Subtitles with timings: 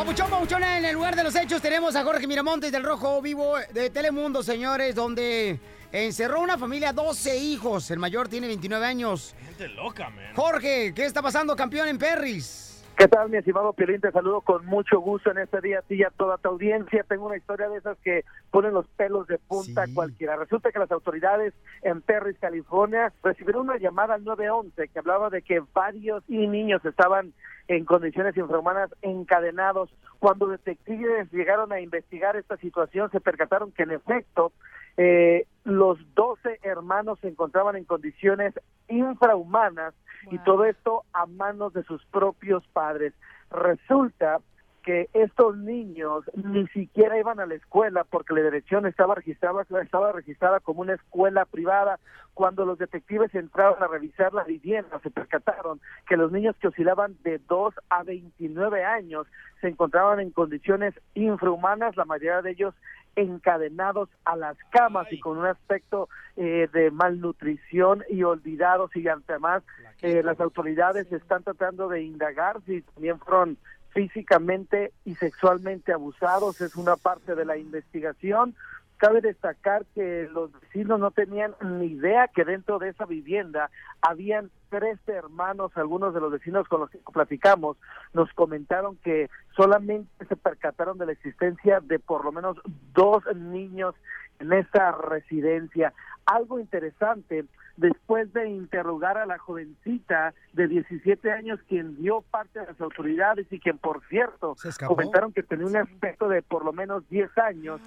[0.00, 3.56] Papuchón, papuchón, en el lugar de los hechos tenemos a Jorge Miramontes del Rojo Vivo
[3.74, 5.60] de Telemundo, señores, donde
[5.92, 7.90] encerró una familia, 12 hijos.
[7.90, 9.36] El mayor tiene 29 años.
[9.44, 10.24] Gente loca, man.
[10.34, 12.82] Jorge, ¿qué está pasando, campeón en Perris?
[12.96, 14.00] ¿Qué tal, mi estimado Piolín?
[14.00, 17.04] Te saludo con mucho gusto en este día a ti y a toda tu audiencia.
[17.06, 20.36] Tengo una historia de esas que ponen los pelos de punta a cualquiera.
[20.36, 25.42] Resulta que las autoridades en Perris, California, recibieron una llamada al 911 que hablaba de
[25.42, 27.34] que varios niños estaban
[27.70, 29.90] en condiciones infrahumanas encadenados.
[30.18, 34.50] Cuando detectives llegaron a investigar esta situación, se percataron que en efecto
[34.96, 38.54] eh, los 12 hermanos se encontraban en condiciones
[38.88, 39.94] infrahumanas
[40.32, 43.14] y todo esto a manos de sus propios padres.
[43.52, 44.40] Resulta
[44.90, 50.10] que estos niños ni siquiera iban a la escuela porque la dirección estaba registrada estaba
[50.10, 52.00] registrada como una escuela privada.
[52.34, 57.16] Cuando los detectives entraron a revisar la vivienda se percataron que los niños que oscilaban
[57.22, 59.28] de 2 a 29 años
[59.60, 62.74] se encontraban en condiciones infrahumanas la mayoría de ellos
[63.14, 69.62] encadenados a las camas y con un aspecto eh, de malnutrición y olvidados y además
[70.02, 73.56] eh, las autoridades están tratando de indagar si también fueron
[73.92, 78.54] físicamente y sexualmente abusados, es una parte de la investigación.
[78.96, 83.70] Cabe destacar que los vecinos no tenían ni idea que dentro de esa vivienda
[84.02, 87.78] habían tres hermanos, algunos de los vecinos con los que platicamos
[88.12, 92.58] nos comentaron que solamente se percataron de la existencia de por lo menos
[92.94, 93.94] dos niños
[94.38, 95.92] en esa residencia.
[96.26, 102.64] Algo interesante después de interrogar a la jovencita de 17 años quien dio parte a
[102.64, 107.08] las autoridades y quien por cierto comentaron que tenía un aspecto de por lo menos
[107.08, 107.80] 10 años,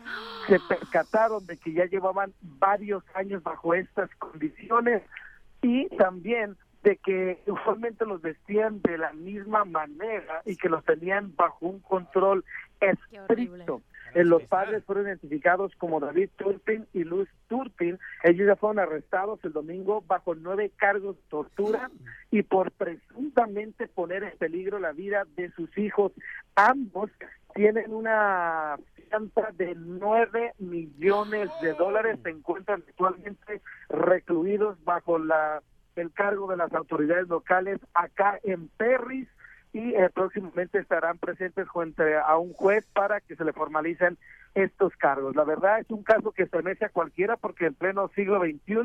[0.47, 5.03] se percataron de que ya llevaban varios años bajo estas condiciones
[5.61, 11.33] y también de que usualmente los vestían de la misma manera y que los tenían
[11.35, 12.43] bajo un control
[12.81, 13.81] estricto.
[14.13, 17.99] Eh, los padres fueron identificados como David Turpin y Luz Turpin.
[18.23, 21.89] Ellos ya fueron arrestados el domingo bajo nueve cargos de tortura
[22.31, 26.11] y por presuntamente poner en peligro la vida de sus hijos.
[26.55, 27.09] Ambos
[27.55, 32.19] tienen una fianza de nueve millones de dólares.
[32.23, 35.61] Se encuentran actualmente recluidos bajo la
[35.95, 39.27] el cargo de las autoridades locales acá en Perris
[39.73, 44.17] y eh, próximamente estarán presentes frente a un juez para que se le formalicen
[44.53, 45.35] estos cargos.
[45.35, 48.75] La verdad es un caso que estremece a cualquiera porque en pleno siglo XXI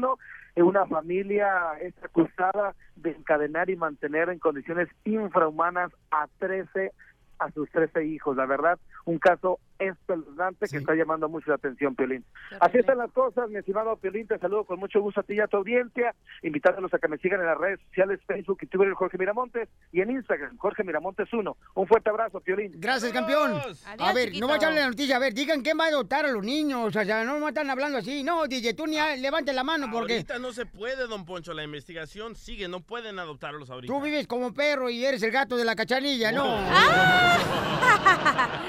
[0.57, 6.93] eh, una familia es acusada de encadenar y mantener en condiciones infrahumanas a 13
[7.39, 8.37] a sus 13 hijos.
[8.37, 12.25] La verdad, un caso espeluznante que está llamando mucho la atención, Piolín.
[12.61, 14.27] Así están las cosas, mi estimado Piolín.
[14.27, 16.15] Te saludo con mucho gusto a ti y a tu audiencia.
[16.43, 20.01] Invitándolos a que me sigan en las redes sociales, Facebook y Twitter, Jorge Miramontes, y
[20.01, 21.57] en Instagram, Jorge Miramontes 1.
[21.75, 22.73] Un fuerte abrazo, Piolín.
[22.77, 23.61] Gracias, campeón.
[23.99, 25.17] a ver, no vayan a la noticia.
[25.17, 26.97] A ver, digan quién va a adoptar a los niños.
[26.97, 28.23] O sea, no me están hablando así.
[28.23, 30.15] No, DJ, tú ni levante la mano porque...
[30.15, 31.53] Ahorita no se puede, don Poncho.
[31.55, 32.69] La investigación sigue.
[32.69, 33.93] No pueden adoptarlos ahorita.
[33.93, 36.59] Tú vives como perro y eres el gato de la cachanilla, ¿no?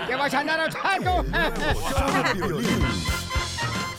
[0.08, 1.26] ¿Qué vas a andar adoptando?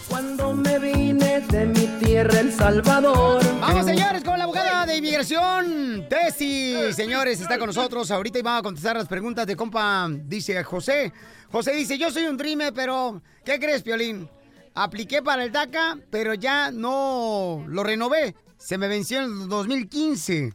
[0.08, 3.42] Cuando me vine de mi tierra, El Salvador.
[3.60, 6.92] Vamos, señores, con la abogada de inmigración, Tessy.
[6.92, 11.12] Señores, está con nosotros ahorita y vamos a contestar las preguntas de compa, dice José.
[11.52, 14.28] José dice, yo soy un dreamer, pero ¿qué crees, Piolín?
[14.74, 18.34] Apliqué para el DACA, pero ya no lo renové.
[18.56, 20.52] Se me venció en el 2015.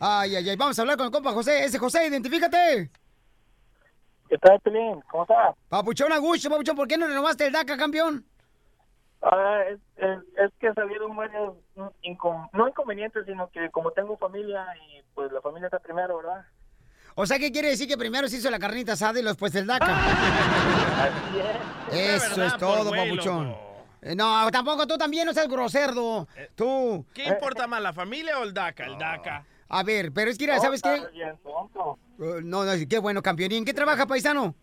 [0.00, 0.56] Ay, ay, ay.
[0.56, 1.64] Vamos a hablar con el compa José.
[1.64, 2.90] Ese José, identifícate.
[4.28, 5.00] ¿Qué tal, Pelín?
[5.10, 5.54] ¿Cómo estás?
[5.68, 8.24] Papuchón Augusto, Papuchón, ¿por qué no renovaste el DACA, campeón?
[9.22, 11.54] Ah, es, es, es que salieron varios,
[12.02, 16.44] incon, no inconvenientes, sino que como tengo familia y pues la familia está primero, ¿verdad?
[17.14, 19.66] O sea, ¿qué quiere decir que primero se hizo la carnita asada y después el
[19.66, 19.86] DACA?
[21.04, 21.40] Así
[21.90, 22.22] es.
[22.28, 23.56] Eso es todo, Papuchón.
[24.02, 26.28] Eh, No, tampoco tú también no seas grosero.
[26.54, 27.04] Tú.
[27.12, 28.84] ¿Qué importa más, la familia o el DACA?
[28.84, 29.44] El DACA.
[29.68, 31.02] A ver, pero es que, ¿sabes qué?
[32.18, 33.52] Uh, no, no, qué bueno, campeón.
[33.52, 34.54] ¿Y en qué trabaja, paisano?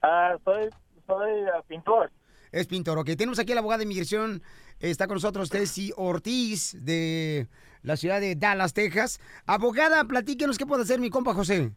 [0.00, 0.70] Ah, soy,
[1.06, 2.10] soy ah, pintor.
[2.52, 3.06] Es pintor, ok.
[3.16, 4.42] Tenemos aquí a la abogada de inmigración.
[4.80, 7.48] Está con nosotros Tessie Ortiz de
[7.82, 9.20] la ciudad de Dallas, Texas.
[9.44, 11.72] Abogada, platíquenos qué puede hacer mi compa José.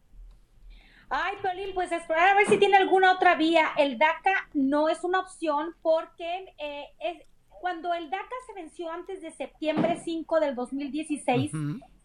[1.10, 3.66] Ay, Piolín, pues esperar a ver si tiene alguna otra vía.
[3.76, 7.22] El DACA no es una opción porque eh, es,
[7.60, 11.50] cuando el DACA se venció antes de septiembre 5 del 2016,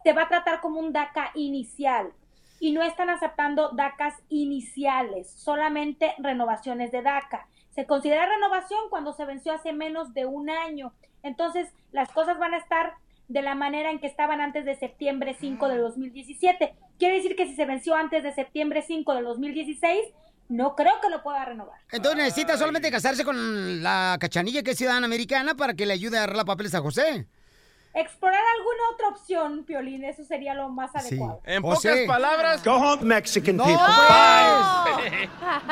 [0.04, 2.12] se va a tratar como un DACA inicial.
[2.60, 7.46] Y no están aceptando DACAs iniciales, solamente renovaciones de DACA.
[7.70, 10.92] Se considera renovación cuando se venció hace menos de un año.
[11.22, 12.94] Entonces, las cosas van a estar
[13.28, 16.74] de la manera en que estaban antes de septiembre 5 del 2017.
[16.98, 20.06] Quiere decir que si se venció antes de septiembre 5 del 2016,
[20.48, 21.78] no creo que lo pueda renovar.
[21.92, 26.18] Entonces necesita solamente casarse con la cachanilla que es ciudadana americana para que le ayude
[26.18, 27.26] a arreglar papeles a José.
[27.94, 31.40] Explorar alguna otra opción, Piolín, eso sería lo más adecuado.
[31.44, 31.88] En José.
[31.90, 33.80] pocas palabras, Go home, Mexican No, people.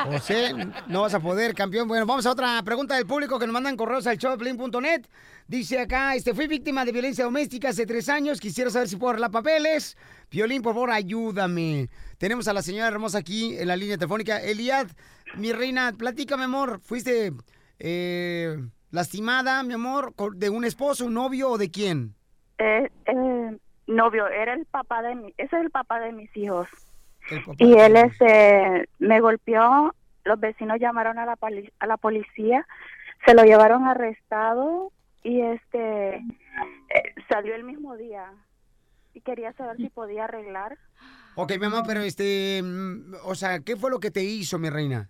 [0.06, 0.16] pues.
[0.22, 0.54] José,
[0.88, 1.86] no vas a poder, campeón.
[1.86, 5.06] Bueno, vamos a otra pregunta del público que nos mandan correos al showplane.net.
[5.46, 8.40] Dice acá, este, fui víctima de violencia doméstica hace tres años.
[8.40, 9.96] Quisiera saber si puedo arreglar papeles.
[10.28, 11.88] Piolín, por favor, ayúdame.
[12.18, 14.40] Tenemos a la señora hermosa aquí en la línea telefónica.
[14.42, 14.88] Eliad,
[15.36, 16.80] mi reina, platícame, amor.
[16.82, 17.32] ¿Fuiste
[17.78, 18.56] eh,
[18.96, 22.14] lastimada, mi amor, de un esposo, un novio o de quién?
[22.58, 23.56] Eh, eh,
[23.86, 26.68] novio, era el papá de mi, ese es el papá de mis hijos.
[27.58, 29.94] Y él este me golpeó,
[30.24, 32.66] los vecinos llamaron a la poli- a la policía,
[33.24, 34.90] se lo llevaron arrestado
[35.22, 38.32] y este eh, salió el mismo día.
[39.14, 40.76] Y quería saber si podía arreglar.
[41.36, 44.70] Ok, mi amor, pero este, mm, o sea, ¿qué fue lo que te hizo, mi
[44.70, 45.08] reina?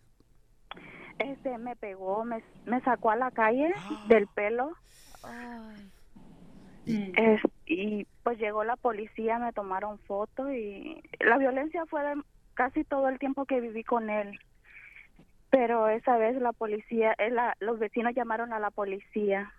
[1.19, 3.73] Este me pegó, me, me sacó a la calle
[4.05, 4.73] del pelo.
[7.17, 12.23] Es- y pues llegó la policía, me tomaron foto y la violencia fue de
[12.55, 14.39] casi todo el tiempo que viví con él.
[15.51, 19.53] Pero esa vez la policía, eh, la- los vecinos llamaron a la policía.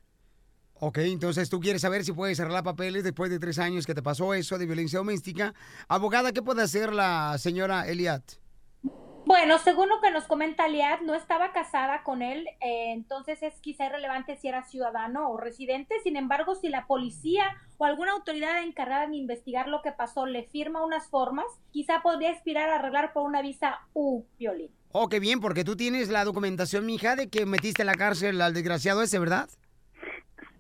[0.80, 4.04] Ok, entonces tú quieres saber si puedes arreglar papeles después de tres años que te
[4.04, 5.56] pasó eso de violencia doméstica.
[5.88, 8.24] Abogada, ¿qué puede hacer la señora Eliat?
[9.28, 13.60] Bueno, según lo que nos comenta Liad, no estaba casada con él, eh, entonces es
[13.60, 15.96] quizá irrelevante si era ciudadano o residente.
[16.02, 17.44] Sin embargo, si la policía
[17.78, 22.32] o alguna autoridad encargada de investigar lo que pasó le firma unas formas, quizá podría
[22.32, 24.72] aspirar a arreglar por una visa U, Violín.
[24.94, 28.42] Oh, qué bien, porque tú tienes la documentación, mija, de que metiste en la cárcel
[28.42, 29.50] al desgraciado ese, ¿verdad?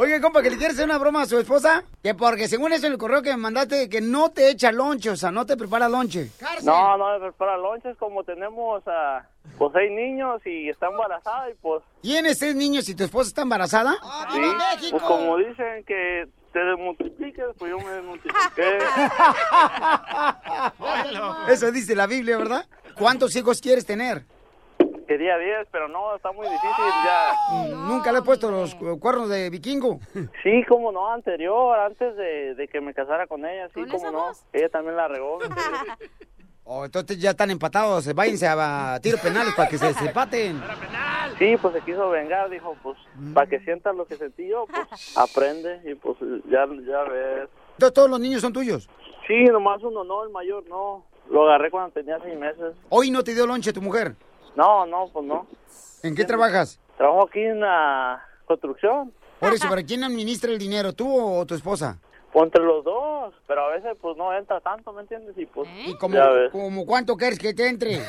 [0.00, 1.82] Oye, compa, que le quieres hacer una broma a su esposa.
[2.04, 5.10] Que porque según eso en el correo que me mandaste, que no te echa lonche,
[5.10, 6.30] o sea, no te prepara lonche.
[6.62, 9.26] No, no me prepara lonches como tenemos a
[9.58, 13.42] pues seis niños y está embarazada y pues ¿Tienes seis niños y tu esposa está
[13.42, 13.96] embarazada?
[14.78, 18.78] sí, pues como dicen que te multipliques, pues yo me multipliqué.
[21.52, 22.66] Eso dice la Biblia, ¿verdad?
[22.94, 24.26] ¿Cuántos hijos quieres tener?
[25.08, 27.32] Quería 10, pero no, está muy difícil ya.
[27.74, 29.98] Mm, Nunca le he puesto los cu- cuernos de vikingo.
[30.42, 34.10] Sí, como no, anterior, antes de, de que me casara con ella, sí, ¿Con como
[34.10, 34.26] no.
[34.52, 35.38] Ella también la regó.
[36.70, 38.12] Oh, entonces ya están empatados.
[38.14, 40.60] Váyanse a tiros penales para que se desempaten.
[41.38, 42.98] Sí, pues se quiso vengar, dijo, pues,
[43.32, 46.18] para que sientas lo que sentí yo, pues, aprende y pues
[46.50, 47.48] ya, ya ves.
[47.72, 48.86] Entonces todos los niños son tuyos.
[49.26, 51.06] Sí, nomás uno no, el mayor no.
[51.30, 52.74] Lo agarré cuando tenía seis meses.
[52.90, 54.14] ¿Hoy no te dio lonche tu mujer?
[54.58, 55.46] No, no, pues no.
[56.02, 56.80] ¿En qué trabajas?
[56.96, 59.12] Trabajo aquí en la construcción.
[59.38, 61.96] Por eso, ¿para quién administra el dinero, tú o tu esposa?
[62.32, 65.36] Pues entre los dos, pero a veces pues no entra tanto, ¿me entiendes?
[65.38, 66.16] Y pues, ¿Y como,
[66.86, 68.00] cuánto quieres que te entre?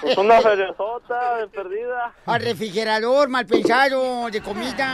[0.00, 2.14] Pues una feriosota de perdida.
[2.26, 4.86] Al refrigerador, mal pensado, de comida.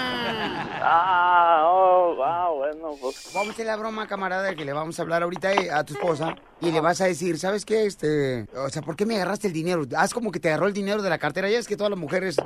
[0.80, 3.30] Ah, oh, ah, bueno, pues.
[3.34, 5.94] Vamos a hacer la broma, camarada, que le vamos a hablar ahorita eh, a tu
[5.94, 7.86] esposa y le vas a decir, ¿sabes qué?
[7.86, 9.84] Este, o sea, ¿por qué me agarraste el dinero?
[9.96, 11.48] Haz como que te agarró el dinero de la cartera.
[11.48, 12.36] Ya es que todas las mujeres,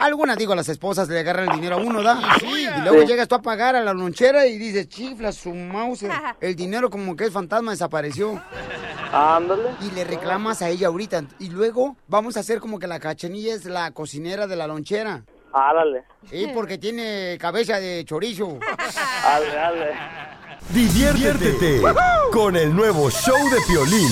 [0.00, 2.20] algunas digo, las esposas le agarran el dinero a uno, ¿da?
[2.42, 3.06] Y luego Sí.
[3.06, 6.04] llegas tú a pagar a la lonchera y dices, chifla su mouse.
[6.40, 8.40] El dinero como que es fantasma desapareció.
[9.12, 9.70] Ándale.
[9.80, 11.24] Y le reclamas a ella ahorita.
[11.38, 15.24] Y luego vamos a hacer como que la cachanilla es la cocinera de la lonchera.
[15.52, 16.04] Ándale.
[16.28, 18.58] Sí, porque tiene cabeza de chorizo.
[19.22, 19.86] Dale, dale.
[20.70, 21.80] Diviértete
[22.32, 24.10] con el nuevo show de Piolín.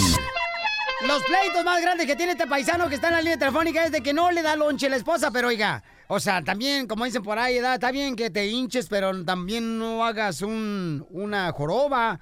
[1.07, 3.93] Los pleitos más grandes que tiene este paisano que está en la línea telefónica es
[3.93, 7.05] de que no le da lonche a la esposa, pero oiga, o sea, también, como
[7.05, 11.53] dicen por ahí, da, está bien que te hinches, pero también no hagas un, una
[11.53, 12.19] joroba.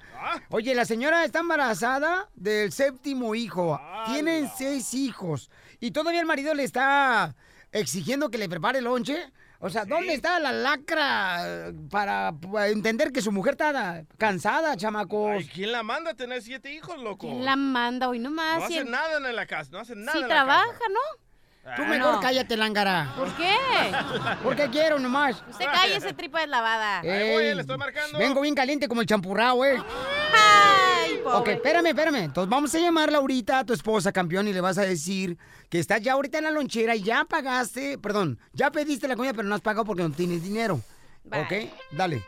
[0.49, 3.79] Oye, la señora está embarazada del séptimo hijo.
[4.07, 5.49] Tienen seis hijos.
[5.79, 7.35] Y todavía el marido le está
[7.71, 9.31] exigiendo que le prepare lonche.
[9.65, 11.37] O sea, ¿dónde está la lacra
[11.69, 15.31] eh, para, para entender que su mujer está cansada, chamacos?
[15.37, 17.25] Ay, ¿Quién la manda a tener siete hijos, loco?
[17.27, 18.59] ¿Quién la manda hoy nomás?
[18.59, 20.85] No hace nada en la casa, no hace nada Si en la trabaja, casa.
[20.89, 21.24] ¿no?
[21.75, 22.19] Tú Ah, mejor no.
[22.19, 23.11] cállate, lángara.
[23.17, 23.55] ¿Por qué?
[24.43, 25.43] Porque quiero nomás.
[25.49, 27.01] Usted calle ese tripa deslavada.
[27.01, 27.55] Ey,
[28.19, 29.81] Vengo bien caliente como el champurrado, eh.
[30.33, 31.53] Ay, Ok, pobre.
[31.53, 32.15] espérame, espérame.
[32.25, 35.37] Entonces vamos a llamarla ahorita a tu esposa, campeón, y le vas a decir
[35.69, 39.33] que estás ya ahorita en la lonchera y ya pagaste, perdón, ya pediste la comida,
[39.33, 40.79] pero no has pagado porque no tienes dinero.
[41.25, 41.71] ¿Ok?
[41.91, 42.21] Dale.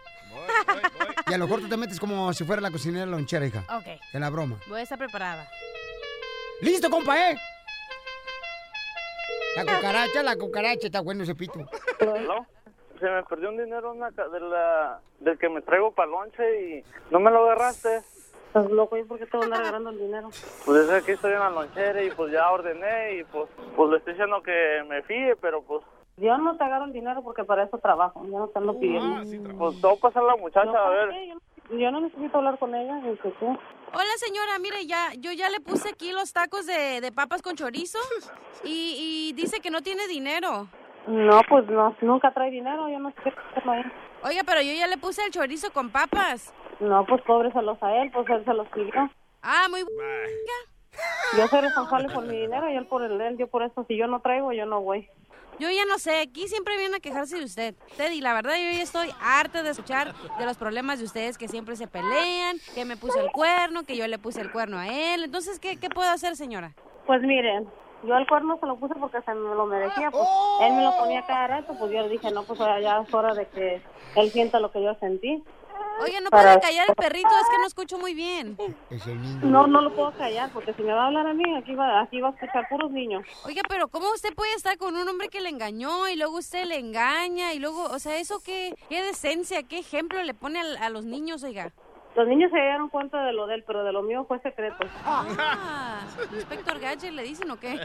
[1.29, 3.46] Y a lo mejor tú te metes como si fuera la cocinera de la lonchera,
[3.46, 3.63] hija.
[3.70, 3.86] Ok.
[4.13, 4.58] En la broma.
[4.67, 5.48] Voy a estar preparada.
[6.62, 7.38] ¡Listo, compa, eh!
[9.64, 11.60] La cucaracha, la cucaracha, está bueno ese pito.
[11.60, 12.46] ¿No?
[13.00, 16.10] Se me perdió un dinero en la ca- de la, del que me traigo para
[16.10, 18.02] lonche y no me lo agarraste.
[18.48, 20.30] Estás loco, ¿y por qué te van agarrando el dinero?
[20.66, 23.90] Pues es que aquí estoy en la lonchera y pues ya ordené y pues, pues
[23.92, 25.84] le estoy diciendo que me fíe, pero pues,
[26.16, 29.58] Yo no te agarro el dinero porque para eso trabajo, yo no te ando pidiendo.
[29.60, 31.10] pues todo pasar a la muchacha No, a ¿para ver.
[31.10, 31.28] qué?
[31.28, 31.36] Yo,
[31.70, 33.46] yo no necesito hablar con ella, ni que qué.
[33.46, 37.56] Hola señora, mire, ya, yo ya le puse aquí los tacos de, de papas con
[37.56, 38.00] chorizo
[38.64, 40.68] y, y dice que no tiene dinero.
[41.08, 43.84] No, pues no, nunca trae dinero, yo no sé qué ahí.
[44.24, 46.54] Oiga, pero yo ya le puse el chorizo con papas.
[46.80, 49.10] No, pues cóbreselos a él, pues él se los pidió.
[49.42, 49.82] Ah, muy...
[51.38, 53.86] Yo soy responsable por mi dinero y él por el de él, yo por eso,
[53.88, 55.08] si yo no traigo, yo no voy.
[55.60, 57.76] Yo ya no sé, aquí siempre vienen a quejarse de usted.
[57.96, 61.48] Teddy, la verdad yo ya estoy harta de escuchar de los problemas de ustedes que
[61.48, 64.88] siempre se pelean, que me puso el cuerno, que yo le puse el cuerno a
[64.88, 65.24] él.
[65.24, 66.74] Entonces, ¿qué, qué puedo hacer, señora?
[67.08, 67.68] Pues miren,
[68.04, 70.28] yo el cuerno se lo puse porque se me lo merecía, pues
[70.62, 73.34] él me lo ponía cada rato, pues yo le dije, no, pues ya es hora
[73.34, 73.82] de que
[74.16, 75.44] él sienta lo que yo sentí.
[76.03, 77.27] Oye, ¿no Para- puede callar el perrito?
[77.27, 78.55] Es que no escucho muy bien.
[79.41, 82.01] No, no lo puedo callar, porque si me va a hablar a mí, aquí va,
[82.01, 83.24] aquí va a escuchar puros niños.
[83.46, 86.65] Oiga, pero ¿cómo usted puede estar con un hombre que le engañó y luego usted
[86.65, 90.77] le engaña y luego, o sea, eso qué, qué decencia, qué ejemplo le pone al-
[90.77, 91.72] a, los niños, oiga?
[92.15, 94.77] Los niños se dieron cuenta de lo de él, pero de lo mío fue secreto.
[95.05, 96.01] Ah,
[96.34, 97.79] Inspector Gadget le dicen o qué?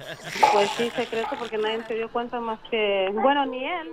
[0.52, 3.92] Pues sí, secreto, porque nadie se dio cuenta más que, bueno, ni él.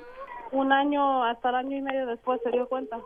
[0.52, 2.98] Un año, hasta el año y medio después se dio cuenta.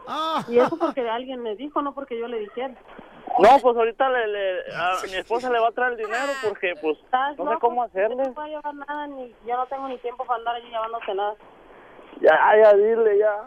[0.48, 2.74] Y eso porque alguien me dijo, no porque yo le dijera.
[3.40, 6.74] No, pues ahorita le, le- a mi esposa le va a traer el dinero porque
[6.82, 8.16] pues ¿Estás no sé cómo hacerle.
[8.16, 11.36] No puedo llevar nada, ni, yo no tengo ni tiempo para andar allí llevándote nada.
[12.22, 13.44] Ya, ya, dile, ya.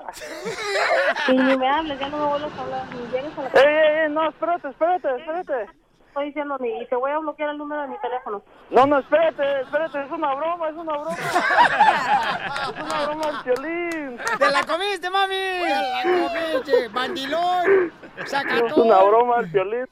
[1.28, 3.76] Y ni me hables, ya no me vuelves a hablar, ni llegues a la Ey,
[3.76, 5.70] ey, ey, no, espérate, espérate, espérate.
[6.16, 8.40] Estoy diciendo, ni, y te voy a bloquear el número de mi teléfono.
[8.70, 11.12] No, no, espérate, espérate, es una broma, es una broma.
[11.12, 14.18] es una broma del violín.
[14.38, 15.35] ¡Te la comiste, mami!
[15.35, 16.88] ¡Te la comiste!
[16.88, 17.92] ¡Bandilón!
[18.25, 19.85] ¡Saca Es una broma violín.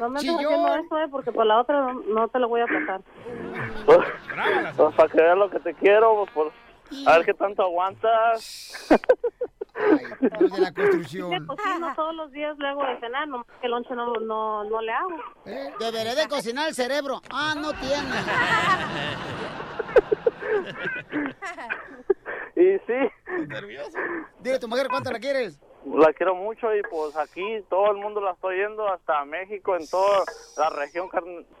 [0.00, 2.62] No me estés haciendo eso, eh, porque por la otra no, no te lo voy
[2.62, 3.00] a pasar.
[3.86, 4.00] Pues,
[4.76, 6.52] pues, para que veas lo que te quiero, pues, por,
[7.06, 8.88] a ver qué tanto aguantas.
[10.40, 11.46] Los de la construcción.
[11.46, 14.92] Cocino todos los días luego de cenar, nomás que el lonche no, no, no le
[14.92, 15.16] hago.
[15.46, 15.72] ¿Eh?
[15.78, 17.20] Deberé de cocinar el cerebro.
[17.30, 18.14] Ah, no tiene.
[22.58, 23.12] Y sí,
[24.40, 25.60] Dile a tu mujer cuánto la quieres.
[25.86, 29.88] La quiero mucho y pues aquí todo el mundo la estoy yendo hasta México, en
[29.88, 30.24] toda
[30.56, 31.08] la región,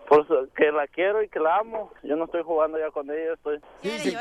[0.08, 1.92] pues que la quiero y que la amo.
[2.02, 3.60] Yo no estoy jugando ya con ella, estoy...
[3.82, 4.16] Sí,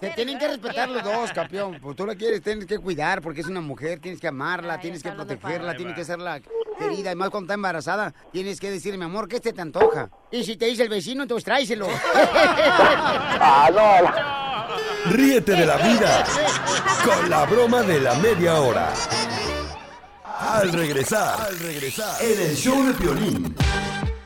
[0.00, 1.78] Te tienen que respetar los dos, campeón.
[1.80, 5.02] Pues tú la quieres, tienes que cuidar porque es una mujer, tienes que amarla, tienes
[5.02, 6.40] que protegerla, tienes que hacerla
[6.78, 7.10] querida.
[7.10, 10.10] Además, cuando está embarazada, tienes que decirle, mi amor, que este te antoja.
[10.30, 11.86] Y si te dice el vecino, entonces tráeselo.
[15.10, 16.24] Ríete de la vida
[17.04, 18.92] con la broma de la media hora.
[20.42, 23.54] Al regresar, al regresar, en el show de Piolín.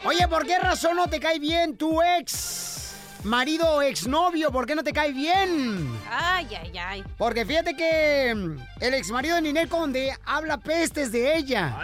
[0.05, 4.51] Oye, ¿por qué razón no te cae bien tu ex marido o exnovio?
[4.51, 5.87] ¿Por qué no te cae bien?
[6.11, 7.05] Ay, ay, ay.
[7.19, 11.77] Porque fíjate que mm, el ex marido de Ninel Conde habla pestes de ella.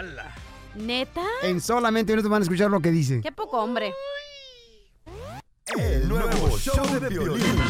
[0.73, 1.21] ¿Neta?
[1.43, 3.21] En solamente minutos van a escuchar lo que dice.
[3.21, 3.93] Qué poco hombre.
[5.77, 7.61] El nuevo show de Piolín.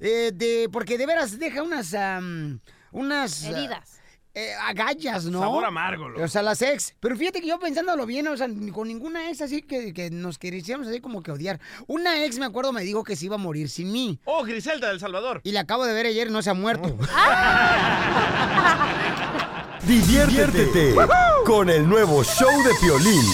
[0.00, 1.94] eh, de, porque de veras deja unas...
[1.94, 3.44] am, unas...
[3.44, 4.00] ah, Heridas.
[4.34, 5.40] Eh, agallas, ¿no?
[5.40, 6.24] Sabor amargo, loco.
[6.24, 6.94] O sea, las ex.
[7.00, 10.10] Pero fíjate que yo pensándolo bien, o sea, ni con ninguna ex así que, que
[10.10, 11.60] nos queríamos así como que odiar.
[11.86, 14.18] Una ex, me acuerdo, me dijo que se iba a morir sin mí.
[14.24, 15.40] Oh, Griselda del Salvador.
[15.44, 16.96] Y la acabo de ver ayer y no se ha muerto.
[19.86, 20.94] Diviértete
[21.44, 23.24] con el nuevo show de Piolín.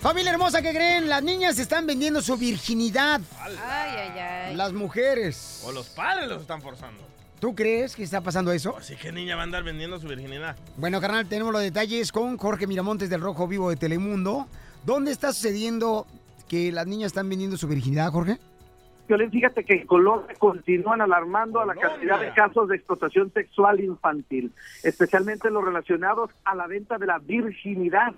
[0.00, 1.08] Familia hermosa, ¿qué creen?
[1.08, 3.20] Las niñas están vendiendo su virginidad.
[3.40, 4.54] Ay, ay, ay.
[4.54, 5.62] Las mujeres.
[5.66, 7.15] O los padres los están forzando.
[7.40, 8.76] ¿Tú crees que está pasando eso?
[8.76, 10.56] Así que niña va a andar vendiendo su virginidad.
[10.76, 14.46] Bueno, carnal, tenemos los detalles con Jorge Miramontes del Rojo Vivo de Telemundo.
[14.84, 16.06] ¿Dónde está sucediendo
[16.48, 18.38] que las niñas están vendiendo su virginidad, Jorge?
[19.06, 23.80] Violín, fíjate que en Colombia continúan alarmando a la cantidad de casos de explotación sexual
[23.80, 28.14] infantil, especialmente los relacionados a la venta de la virginidad.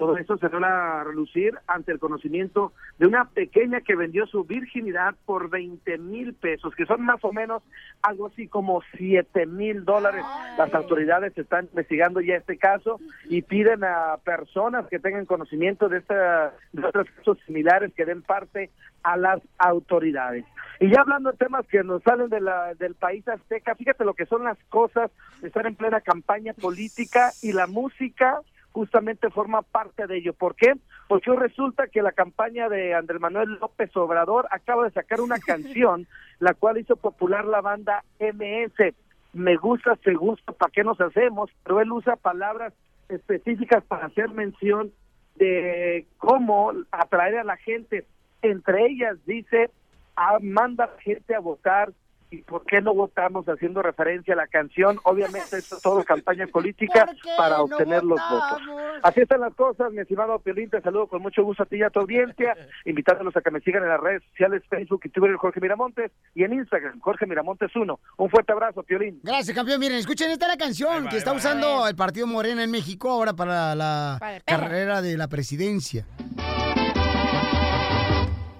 [0.00, 4.44] Todo esto se dio a relucir ante el conocimiento de una pequeña que vendió su
[4.44, 7.62] virginidad por 20 mil pesos, que son más o menos
[8.00, 10.24] algo así como 7 mil dólares.
[10.56, 15.98] Las autoridades están investigando ya este caso y piden a personas que tengan conocimiento de,
[15.98, 18.70] esta, de otros casos similares que den parte
[19.02, 20.46] a las autoridades.
[20.80, 24.14] Y ya hablando de temas que nos salen de la, del país azteca, fíjate lo
[24.14, 25.10] que son las cosas
[25.42, 28.40] estar en plena campaña política y la música
[28.72, 30.32] justamente forma parte de ello.
[30.32, 30.74] ¿Por qué?
[31.08, 36.06] Porque resulta que la campaña de Andrés Manuel López Obrador acaba de sacar una canción,
[36.38, 38.94] la cual hizo popular la banda MS.
[39.32, 41.50] Me gusta, se gusta, ¿para qué nos hacemos?
[41.64, 42.72] Pero él usa palabras
[43.08, 44.92] específicas para hacer mención
[45.36, 48.04] de cómo atraer a la gente.
[48.42, 49.70] Entre ellas dice,
[50.16, 51.92] ah, manda a la gente a votar
[52.30, 54.98] y por qué no votamos haciendo referencia a la canción.
[55.04, 58.62] Obviamente esto es todo campaña política ¿Por qué para no obtener los votos.
[59.02, 61.82] Así están las cosas, mi estimado Piolín, te saludo con mucho gusto a ti y
[61.82, 65.36] a tu audiencia, invitándolos a que me sigan en las redes sociales, Facebook y Twitter,
[65.36, 68.00] Jorge Miramontes, y en Instagram, Jorge Miramontes 1.
[68.18, 69.20] Un fuerte abrazo, Piolín.
[69.22, 69.80] Gracias, campeón.
[69.80, 73.32] Miren, escuchen, esta es la canción que está usando el partido Morena en México ahora
[73.32, 76.06] para la carrera de la presidencia.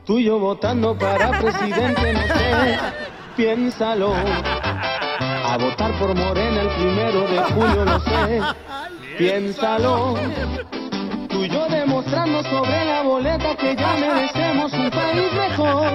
[0.05, 3.11] Tú y yo votando para presidente, no sé.
[3.37, 4.15] piénsalo.
[4.15, 8.41] A votar por Morena el primero de junio, lo sé.
[9.19, 10.15] Piénsalo.
[11.29, 15.93] Tú y yo demostrando sobre la boleta que ya merecemos un país mejor.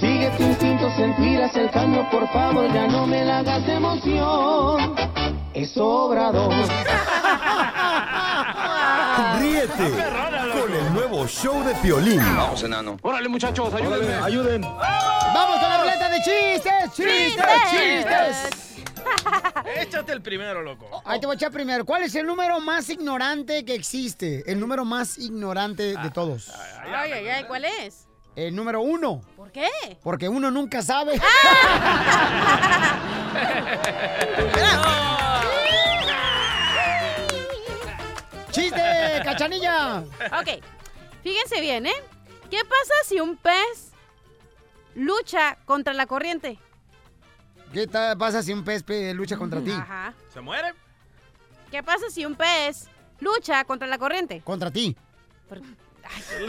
[0.00, 4.94] Sigue tu instinto, sentirás el cambio, por favor, ya no me la hagas de emoción.
[5.54, 6.52] Es obrador.
[9.38, 10.31] Ríete
[11.22, 12.18] nuevo show de Piolín.
[12.18, 12.98] Vamos, enano.
[13.02, 14.14] Órale, muchachos, ayúdenme.
[14.14, 14.62] ayuden.
[14.62, 16.92] ¡Vamos con la ruleta de chistes!
[16.94, 17.44] ¡Chistes!
[17.70, 18.74] ¡Chistes!
[19.76, 21.02] Échate el primero, loco.
[21.04, 21.84] Ahí te voy a echar primero.
[21.84, 24.42] ¿Cuál es el número más ignorante que existe?
[24.50, 26.50] El número más ignorante de todos.
[26.84, 28.08] Ay, ay, ay, ¿cuál es?
[28.34, 29.20] El número uno.
[29.36, 29.68] ¿Por qué?
[30.02, 31.12] Porque uno nunca sabe.
[38.50, 38.82] ¡Chiste,
[39.24, 40.04] cachanilla!
[40.40, 40.62] Ok,
[41.22, 41.94] fíjense bien, ¿eh?
[42.50, 43.92] ¿Qué pasa si un pez
[44.94, 46.58] lucha contra la corriente?
[47.72, 49.70] ¿Qué pasa si un pez pe- lucha contra ti?
[49.72, 50.12] Ajá.
[50.32, 50.74] ¿Se muere?
[51.70, 52.88] ¿Qué pasa si un pez
[53.20, 54.42] lucha contra la corriente?
[54.44, 54.96] Contra ti.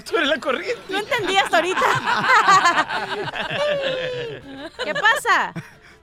[0.06, 0.82] Tú eres la corriente.
[0.90, 1.82] No entendí hasta ahorita.
[4.84, 5.54] ¿Qué pasa?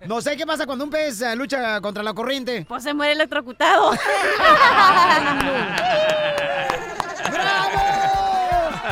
[0.06, 2.64] No sé qué pasa cuando un pez eh, lucha contra la corriente.
[2.66, 3.92] Pues se muere electrocutado.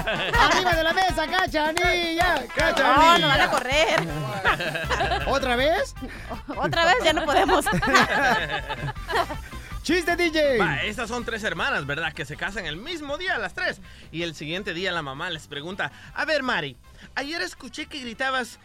[0.08, 2.34] ¡Arriba de la mesa, cachanilla!
[2.40, 3.18] No, ¡Cachanilla!
[3.18, 4.00] no van a correr.
[5.26, 5.94] ¿Otra vez?
[6.56, 7.64] Otra vez ya no podemos.
[9.82, 10.58] ¡Chiste, DJ!
[10.58, 12.12] Va, estas son tres hermanas, ¿verdad?
[12.12, 13.80] Que se casan el mismo día, las tres.
[14.12, 16.76] Y el siguiente día la mamá les pregunta, a ver, Mari,
[17.14, 18.58] ayer escuché que gritabas,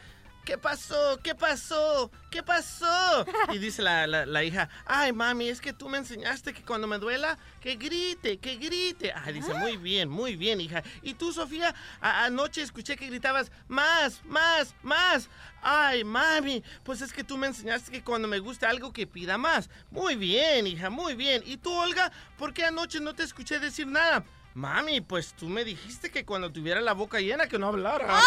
[0.45, 1.19] ¿qué pasó?
[1.23, 2.11] ¿Qué pasó?
[2.29, 3.25] ¿Qué pasó?
[3.53, 6.87] Y dice la, la- la hija, ay, mami, es que tú me enseñaste que cuando
[6.87, 9.13] me duela, que grite, que grite.
[9.13, 10.83] Ay, dice, muy bien, muy bien, hija.
[11.01, 15.29] Y tú, Sofía, anoche escuché que gritabas, más, más, más.
[15.61, 19.37] Ay, mami, pues es que tú me enseñaste que cuando me gusta algo que pida
[19.37, 19.69] más.
[19.91, 21.41] Muy bien, hija, muy bien.
[21.45, 24.23] ¿Y tú, Olga, por qué anoche no te escuché decir nada?
[24.53, 28.07] Mami, pues tú me dijiste que cuando tuviera la boca llena que no hablara.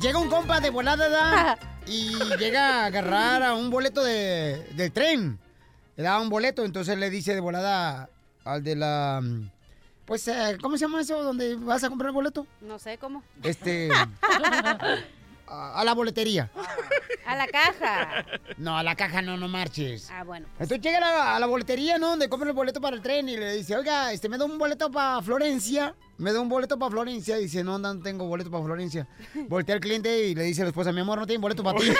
[0.00, 1.58] Llega un compa de volada ¿da?
[1.86, 5.38] y llega a agarrar a un boleto de, del tren.
[5.96, 8.10] Le da un boleto, entonces le dice de volada
[8.44, 9.22] al de la...
[10.04, 12.46] Pues, eh, ¿cómo se llama eso donde vas a comprar el boleto?
[12.60, 13.22] No sé cómo.
[13.42, 13.90] Este...
[15.50, 16.50] a, a la boletería.
[17.26, 18.24] A la caja.
[18.56, 20.10] No, a la caja no, no marches.
[20.10, 20.46] Ah, bueno.
[20.52, 22.08] Entonces llega a la, a la boletería, ¿no?
[22.10, 24.58] Donde compra el boleto para el tren y le dice, oiga, este, me da un
[24.58, 25.94] boleto para Florencia.
[26.18, 27.38] Me da un boleto para Florencia.
[27.38, 29.06] Y dice, no, no tengo boleto para Florencia.
[29.48, 31.78] Voltea al cliente y le dice a la esposa, mi amor, no tiene boleto para
[31.78, 31.86] ti.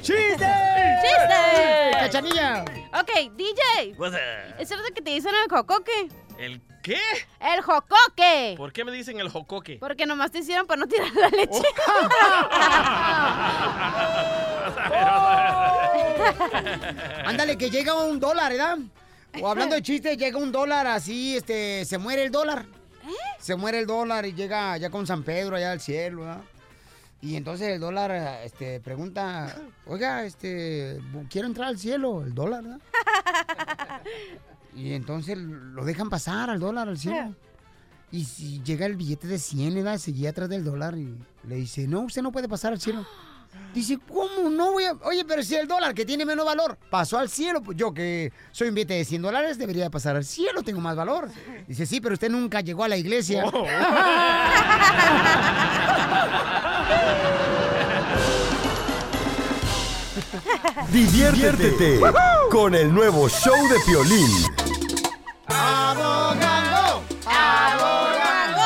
[0.00, 0.46] ¡Chiste!
[1.02, 1.90] ¡Chiste!
[1.92, 2.64] ¡Cachanilla!
[3.00, 3.94] Ok, DJ.
[4.58, 6.08] ¿Es cierto que te dicen el jocoque?
[6.38, 7.00] ¿El qué?
[7.40, 8.54] ¡El jocoque!
[8.56, 9.78] ¿Por qué me dicen el jocoque?
[9.80, 11.50] Porque nomás te hicieron para no tirar la leche.
[17.24, 18.76] Ándale, que llega un dólar, ¿verdad?
[19.40, 22.66] O hablando de chistes, llega un dólar así, este, se muere el dólar.
[23.38, 26.42] Se muere el dólar y llega ya con San Pedro allá al cielo, ¿verdad?
[27.22, 28.10] Y entonces el dólar,
[28.44, 32.80] este, pregunta, oiga, este, quiero entrar al cielo, el dólar, ¿verdad?
[34.74, 37.34] Y entonces lo dejan pasar al dólar, al cielo.
[38.10, 39.98] Y si llega el billete de 100, ¿verdad?
[39.98, 41.16] Seguía atrás del dólar y
[41.48, 43.04] le dice, no, usted no puede pasar al cielo.
[43.72, 44.94] Dice, ¿cómo no voy a...?
[45.04, 48.32] Oye, pero si el dólar que tiene menos valor pasó al cielo, pues yo que
[48.50, 51.30] soy un billete de 100 dólares debería pasar al cielo, tengo más valor.
[51.68, 53.44] Dice, sí, pero usted nunca llegó a la iglesia.
[60.90, 62.00] Diviértete
[62.50, 64.30] con el nuevo show de Piolín.
[65.46, 67.02] ¡Abogando!
[67.26, 68.62] ¡Abogando!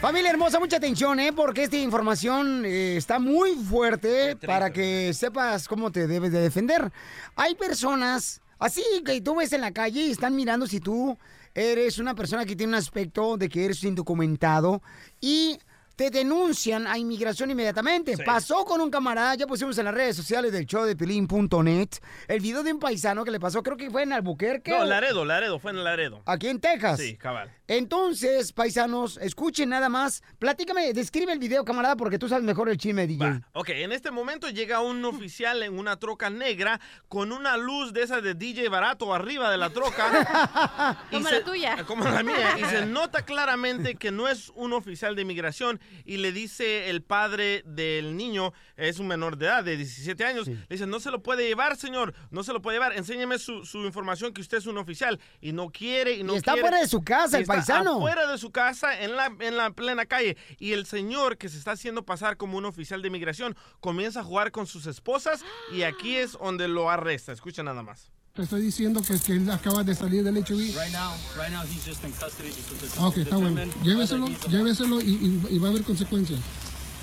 [0.00, 1.32] Familia hermosa, mucha atención, ¿eh?
[1.32, 6.90] Porque esta información eh, está muy fuerte para que sepas cómo te debes de defender.
[7.36, 11.18] Hay personas así que tú ves en la calle y están mirando si tú
[11.54, 14.82] eres una persona que tiene un aspecto de que eres indocumentado
[15.20, 15.58] y
[16.00, 18.16] te denuncian a inmigración inmediatamente.
[18.24, 21.90] Pasó con un camarada, ya pusimos en las redes sociales del show de Pilín.net
[22.26, 24.70] el video de un paisano que le pasó, creo que fue en Albuquerque.
[24.70, 26.22] No, Laredo, Laredo, fue en Laredo.
[26.24, 26.98] Aquí en Texas.
[26.98, 27.52] Sí, cabal.
[27.66, 30.22] Entonces, paisanos, escuchen nada más.
[30.38, 33.42] Platícame, describe el video, camarada, porque tú sabes mejor el chisme, DJ.
[33.52, 38.02] Ok, en este momento llega un oficial en una troca negra con una luz de
[38.04, 40.98] esa de DJ barato arriba de la troca.
[41.10, 41.84] Como se- la tuya.
[41.84, 42.56] Como la mía.
[42.58, 47.02] Y se nota claramente que no es un oficial de inmigración y le dice el
[47.02, 51.10] padre del niño, es un menor de edad, de 17 años, le dice, no se
[51.10, 54.58] lo puede llevar, señor, no se lo puede llevar, enséñeme su, su información que usted
[54.58, 56.68] es un oficial y no quiere y no Y está quiere.
[56.68, 58.00] fuera de su casa, Y el paisano.
[58.00, 60.36] Fuera de su casa, en la, en la plena calle.
[60.58, 64.24] Y el señor que se está haciendo pasar como un oficial de inmigración comienza a
[64.24, 67.32] jugar con sus esposas y aquí es donde lo arresta.
[67.32, 68.10] Escucha nada más.
[68.34, 70.50] Te estoy diciendo que, que él acaba de salir del HIV.
[70.76, 73.60] Right now, right now he's just in custody because it's Ah, Ok, está bueno.
[73.82, 76.38] Lléveselo, lléveselo y, y- y va a haber consecuencias.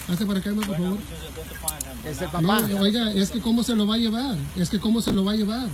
[0.08, 0.98] Hazte para acá, por favor.
[2.06, 4.38] Es el No, oiga, es que cómo se lo va a llevar.
[4.56, 5.68] Es que cómo se lo va a llevar.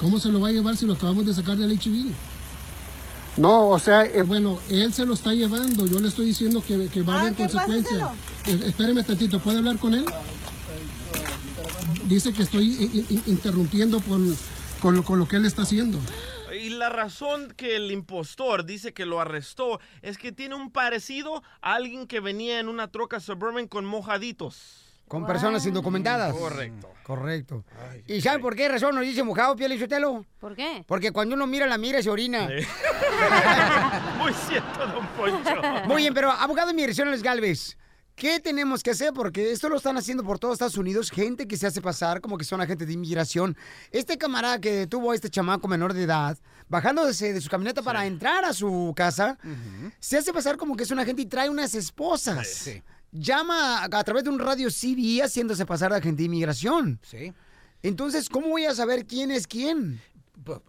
[0.00, 2.12] ¿Cómo se lo va a llevar si lo acabamos de sacar del HIV?
[3.36, 5.86] No, o sea, bueno, él se lo está llevando.
[5.86, 8.10] Yo le estoy diciendo que, que va a haber consecuencias.
[8.46, 10.04] Eh, espéreme tantito, ¿puede hablar con él?
[12.08, 14.36] Dice que estoy interrumpiendo con,
[14.82, 15.98] con, lo, con lo que él está haciendo.
[16.52, 21.42] Y la razón que el impostor dice que lo arrestó es que tiene un parecido
[21.62, 24.80] a alguien que venía en una troca suburban con mojaditos.
[25.06, 26.34] Con personas indocumentadas.
[26.34, 26.88] Correcto.
[27.04, 27.64] Correcto.
[28.06, 30.24] ¿Y saben por qué razón nos dice mojado, piel y Sotelo?
[30.40, 30.84] ¿Por qué?
[30.86, 32.48] Porque cuando uno mira la mira y se orina.
[34.18, 35.86] Muy cierto, don Poncho.
[35.86, 37.76] Muy bien, pero abogado de migración Les Galvez,
[38.14, 39.12] ¿qué tenemos que hacer?
[39.12, 42.38] Porque esto lo están haciendo por todo Estados Unidos, gente que se hace pasar como
[42.38, 43.56] que son agentes de inmigración.
[43.90, 48.06] Este camarada que detuvo a este chamaco menor de edad, bajándose de su camioneta para
[48.06, 49.38] entrar a su casa,
[50.00, 52.70] se hace pasar como que es un agente y trae unas esposas.
[53.10, 56.98] Llama a, a través de un radio CB haciéndose pasar de agente de inmigración.
[57.02, 57.32] Sí.
[57.82, 60.00] Entonces, ¿cómo voy a saber quién es quién?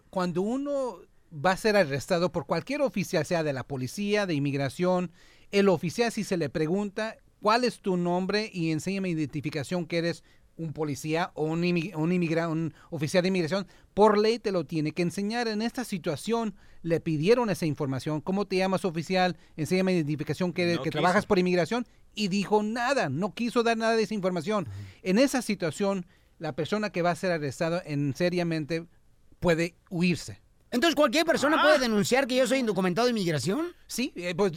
[0.09, 0.99] Cuando uno
[1.33, 5.11] va a ser arrestado por cualquier oficial, sea de la policía, de inmigración,
[5.51, 10.23] el oficial si se le pregunta cuál es tu nombre y enséñame identificación que eres
[10.55, 14.93] un policía o un, un, inmigra- un oficial de inmigración, por ley te lo tiene
[14.93, 15.49] que enseñar.
[15.49, 18.21] En esta situación le pidieron esa información.
[18.21, 19.35] ¿Cómo te llamas oficial?
[19.57, 21.85] Enséñame identificación que, No que trabajas por inmigración.
[22.15, 24.67] Y dijo nada, no quiso dar nada de esa información.
[25.01, 26.05] En esa situación,
[26.39, 28.85] la persona que va a ser arrestado en seriamente
[29.41, 30.39] puede huirse.
[30.71, 33.67] Entonces, ¿cualquier persona puede denunciar que yo soy indocumentado de inmigración?
[33.93, 34.53] Sí, eh, pues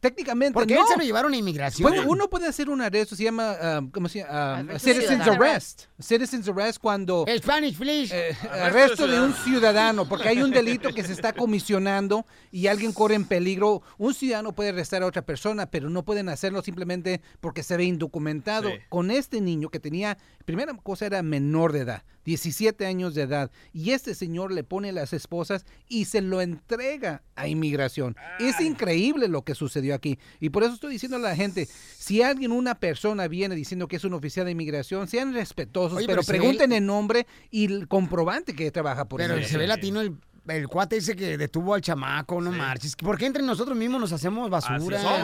[0.00, 0.80] técnicamente Porque no.
[0.80, 1.88] él se lo llevaron a inmigración.
[1.88, 4.30] Puede- uno puede hacer un arresto, se llama, ah, ¿cómo se llama?
[4.32, 5.44] Ah, Arresto citizen's ciudadano.
[5.44, 5.82] arrest.
[6.00, 7.24] Citizen's arrest cuando...
[7.38, 8.12] Spanish, please.
[8.12, 12.92] Eh, arresto de un ciudadano, porque hay un delito que se está comisionando y alguien
[12.92, 13.82] corre en peligro.
[13.96, 17.84] Un ciudadano puede arrestar a otra persona, pero no pueden hacerlo simplemente porque se ve
[17.84, 18.70] indocumentado.
[18.70, 18.76] Sí.
[18.88, 23.50] Con este niño que tenía, primera cosa era menor de edad, 17 años de edad,
[23.72, 28.16] y este señor le pone las esposas y se lo entrega a inmigración.
[28.40, 28.79] Es increíble
[29.28, 30.18] lo que sucedió aquí.
[30.40, 31.66] Y por eso estoy diciendo a la gente,
[31.98, 36.06] si alguien, una persona viene diciendo que es un oficial de inmigración, sean respetuosos, Oye,
[36.06, 39.42] pero, pero se ve el- pregunten el nombre y el comprobante que trabaja por Pero
[39.42, 40.14] se ve latino el,
[40.48, 42.96] el cuate ese que detuvo al chamaco, no marches.
[42.96, 44.78] ¿Por qué entre nosotros mismos nos hacemos basura?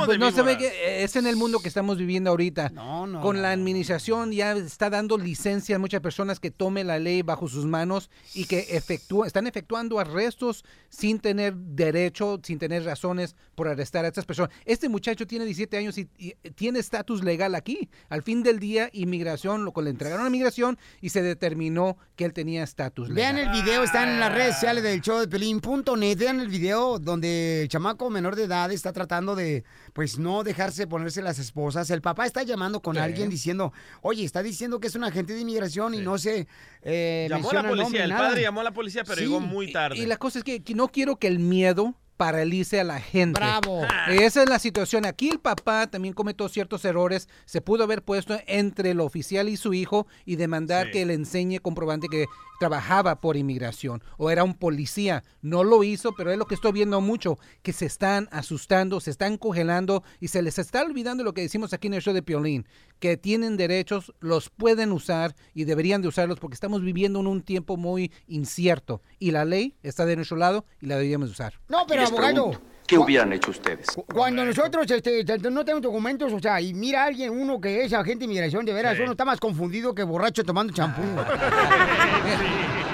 [0.07, 2.68] Pues no se ve que eh, es en el mundo que estamos viviendo ahorita.
[3.07, 7.22] no, Con la administración ya está dando licencia a muchas personas que tomen la ley
[7.22, 13.37] bajo sus manos y que efectúa- están efectuando arrestos sin tener derecho, sin tener razones
[13.55, 14.50] por arrestar a estas personas.
[14.64, 17.88] Este muchacho tiene 17 años y, y tiene estatus legal aquí.
[18.09, 22.33] Al fin del día, inmigración, lo le entregaron a migración y se determinó que él
[22.33, 23.35] tenía estatus legal.
[23.35, 26.19] Vean el video, está en las redes sociales del show de Pelín.net.
[26.19, 30.88] Vean el video donde el chamaco menor de edad está tratando de, pues, no dejarse
[30.88, 31.88] ponerse las esposas.
[31.90, 33.01] El papá está llamando con Sí.
[33.03, 36.49] alguien diciendo, oye, está diciendo que es un agente de inmigración y no se
[36.83, 39.16] eh, Llamó a la menciona el nombre, policía, el padre llamó a la policía, pero
[39.16, 39.23] Sí.
[39.23, 39.97] llegó muy tarde.
[39.97, 43.38] Y la cosa es que no quiero que el miedo paralice a la gente.
[43.40, 43.83] Bravo.
[44.09, 45.05] Esa es la situación.
[45.07, 47.29] Aquí el papá también cometió ciertos errores.
[47.44, 50.92] Se pudo haber puesto entre el oficial y su hijo y demandar Sí.
[50.92, 52.26] que le enseñe comprobante que
[52.59, 55.22] trabajaba por inmigración o era un policía.
[55.42, 59.11] No lo hizo, pero es lo que estoy viendo mucho, que se están asustando, se
[59.11, 62.22] están congelando y se les está olvidando lo que decimos aquí en el show de
[62.22, 62.66] Piolín,
[62.98, 67.42] que tienen derechos, los pueden usar y deberían de usarlos porque estamos viviendo en un
[67.42, 71.61] tiempo muy incierto y la ley está de nuestro lado y la deberíamos usar.
[71.68, 73.87] No, pero Les abogado, pregunto, ¿Qué hubieran hecho ustedes?
[74.14, 77.85] cuando nosotros este, t- no tenemos documentos, o sea, y mira a alguien, uno que
[77.85, 79.03] es agente de inmigración, de veras, Sí.
[79.03, 81.03] uno está más confundido que borracho tomando champú.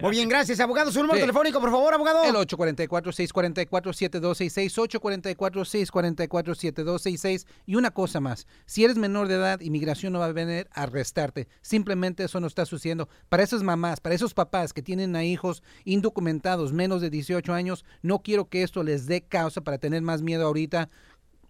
[0.00, 0.90] Muy bien, gracias, abogado.
[0.92, 1.22] Su número Sí.
[1.22, 2.22] telefónico, por favor, abogado.
[2.24, 7.46] El 844-644-7266, 844-644-7266.
[7.66, 10.82] Y una cosa más, si eres menor de edad, inmigración no va a venir a
[10.82, 11.48] arrestarte.
[11.60, 13.08] Simplemente eso no está sucediendo.
[13.28, 17.84] Para esas mamás, para esos papás que tienen a hijos indocumentados menos de 18 años,
[18.02, 20.88] no quiero que esto les dé causa para tener más miedo ahorita.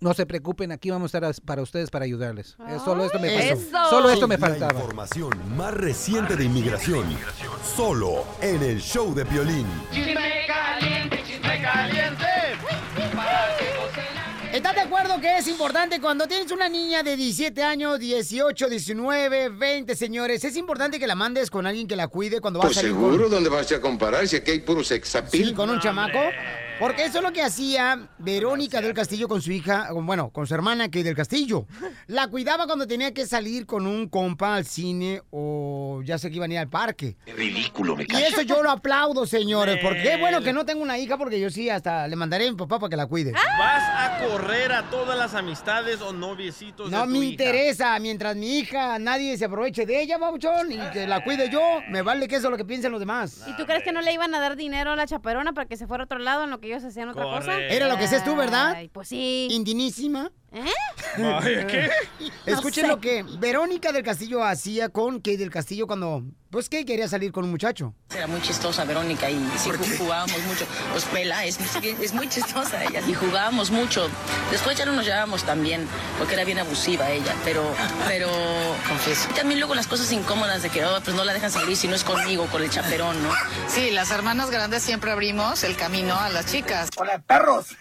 [0.00, 2.56] No se preocupen, aquí vamos a estar para ustedes para ayudarles.
[2.66, 3.90] Eh, Solo esto me faltó.
[3.90, 4.72] Solo esto me La faltaba.
[4.72, 7.04] información más reciente de inmigración.
[7.76, 9.66] Solo en el show de Piolín.
[9.92, 12.24] ¡Chisme caliente, chisme caliente!
[14.54, 19.48] ¿Estás de acuerdo que es importante cuando tienes una niña de 17 años, 18, 19,
[19.50, 20.42] 20, señores?
[20.44, 22.94] Es importante que la mandes con alguien que la cuide cuando vas Pues a salir
[22.96, 23.30] seguro, con...
[23.32, 24.26] ¿dónde vas a comparar?
[24.26, 25.48] Si aquí hay puro sexapil.
[25.48, 26.18] Sí, con un chamaco.
[26.80, 30.54] Porque eso es lo que hacía Verónica del Castillo con su hija, bueno, con su
[30.54, 31.66] hermana que del Castillo.
[32.06, 36.36] La cuidaba cuando tenía que salir con un compa al cine o ya sé que
[36.36, 37.16] iban a ir al parque.
[37.26, 40.96] Ridículo, me Y eso yo lo aplaudo, señores, porque qué bueno que no tengo una
[40.96, 43.32] hija, porque yo sí hasta le mandaré a mi papá para que la cuide.
[43.32, 43.82] ¿Vas
[44.18, 47.26] a correr a todas las amistades o noviecitos No de tu me hija?
[47.30, 51.60] interesa, mientras mi hija, nadie se aproveche de ella, babuchón, y que la cuide yo,
[51.90, 53.44] me vale que eso es lo que piensen los demás.
[53.46, 55.76] ¿Y tú crees que no le iban a dar dinero a la chaperona para que
[55.76, 57.58] se fuera a otro lado en lo que ellos hacían otra cosa?
[57.60, 58.74] Era lo que haces tú, ¿verdad?
[58.74, 59.48] Ay, pues sí.
[59.50, 60.32] Indinísima.
[60.52, 61.66] ¿Eh?
[61.68, 61.90] ¿qué?
[62.46, 62.88] Escuchen sé.
[62.88, 67.30] lo que Verónica del Castillo hacía con Kate del Castillo cuando, pues, Kate quería salir
[67.32, 67.94] con un muchacho.
[68.14, 70.66] Era muy chistosa Verónica y sí ju- jugábamos mucho.
[70.92, 71.58] Pues pela, es,
[72.00, 73.00] es muy chistosa ella.
[73.06, 74.08] Y jugábamos mucho.
[74.50, 75.86] Después ya no nos llevábamos tan bien,
[76.18, 77.34] porque era bien abusiva ella.
[77.44, 77.62] Pero,
[78.08, 78.28] pero,
[78.88, 79.28] confieso.
[79.36, 81.94] También luego las cosas incómodas de que, oh, pues no la dejan salir si no
[81.94, 83.30] es conmigo, con el chaperón, ¿no?
[83.68, 86.88] Sí, las hermanas grandes siempre abrimos el camino a las chicas.
[86.96, 87.76] ¡Hola, perros!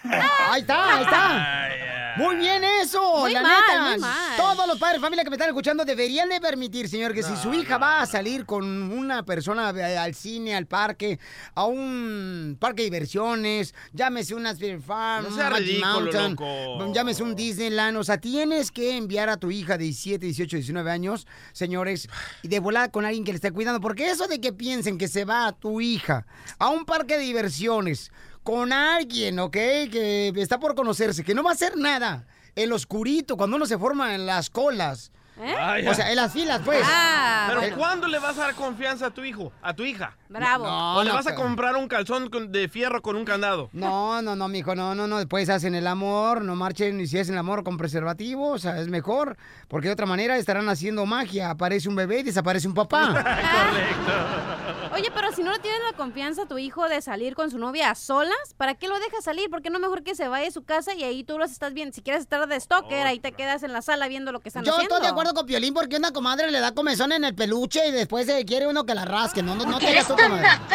[0.48, 1.68] Ahí está, ahí está.
[2.16, 3.90] Muy bien eso, Muy la mal, neta.
[3.90, 4.36] muy mal.
[4.36, 7.36] Todos los padres de familia que me están escuchando deberían de permitir, señor, que si
[7.36, 11.18] su hija va a salir con una persona eh, al cine, al parque,
[11.54, 16.92] a un parque de diversiones, llámese una Spirit Farm, No sea ridículo, Mountain, loco.
[16.92, 20.90] llámese un Disneyland, o sea, tienes que enviar a tu hija de 17, 18, 19
[20.90, 22.08] años, señores,
[22.42, 25.08] y de volada con alguien que le esté cuidando, porque eso de que piensen que
[25.08, 26.26] se va a tu hija
[26.58, 28.10] a un parque de diversiones
[28.50, 29.52] con alguien, ¿ok?
[29.52, 32.26] Que está por conocerse, que no va a hacer nada.
[32.56, 35.12] El oscurito, cuando uno se forma en las colas.
[35.40, 35.54] ¿Eh?
[35.54, 35.90] Vaya.
[35.90, 36.82] O sea, en las filas, pues.
[36.84, 37.76] Ah, Pero bueno.
[37.76, 40.14] ¿cuándo le vas a dar confianza a tu hijo, a tu hija?
[40.28, 40.64] Bravo.
[40.66, 43.70] No, ¿O le no, vas a comprar un calzón con- de fierro con un candado?
[43.72, 45.16] No, no, no, mijo, no, no, no.
[45.18, 48.80] Después hacen el amor, no marchen y si hacen el amor con preservativo, o sea,
[48.80, 49.36] es mejor.
[49.68, 51.50] Porque de otra manera estarán haciendo magia.
[51.50, 53.14] Aparece un bebé y desaparece un papá.
[54.92, 57.58] Oye, pero si no le tienes la confianza a tu hijo de salir con su
[57.58, 59.48] novia a solas, ¿para qué lo dejas salir?
[59.48, 61.72] ¿Por qué no mejor que se vaya a su casa y ahí tú los estás
[61.74, 61.94] viendo?
[61.94, 64.64] Si quieres estar de stalker, ahí te quedas en la sala viendo lo que están
[64.64, 64.96] Yo haciendo.
[64.96, 67.92] estoy de acuerdo con Piolín porque una comadre le da comezón en el peluche y
[67.92, 69.42] después se quiere uno que la rasque.
[69.44, 70.28] No, no, no te tu comadre.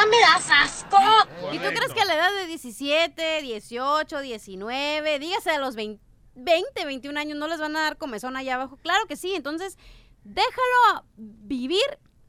[0.09, 0.97] me das asco!
[1.51, 6.01] ¿Y tú crees que a la edad de 17, 18, 19, dígase a los 20,
[6.35, 8.77] 20, 21 años, no les van a dar comezón allá abajo?
[8.77, 9.77] Claro que sí, entonces
[10.23, 11.81] déjalo vivir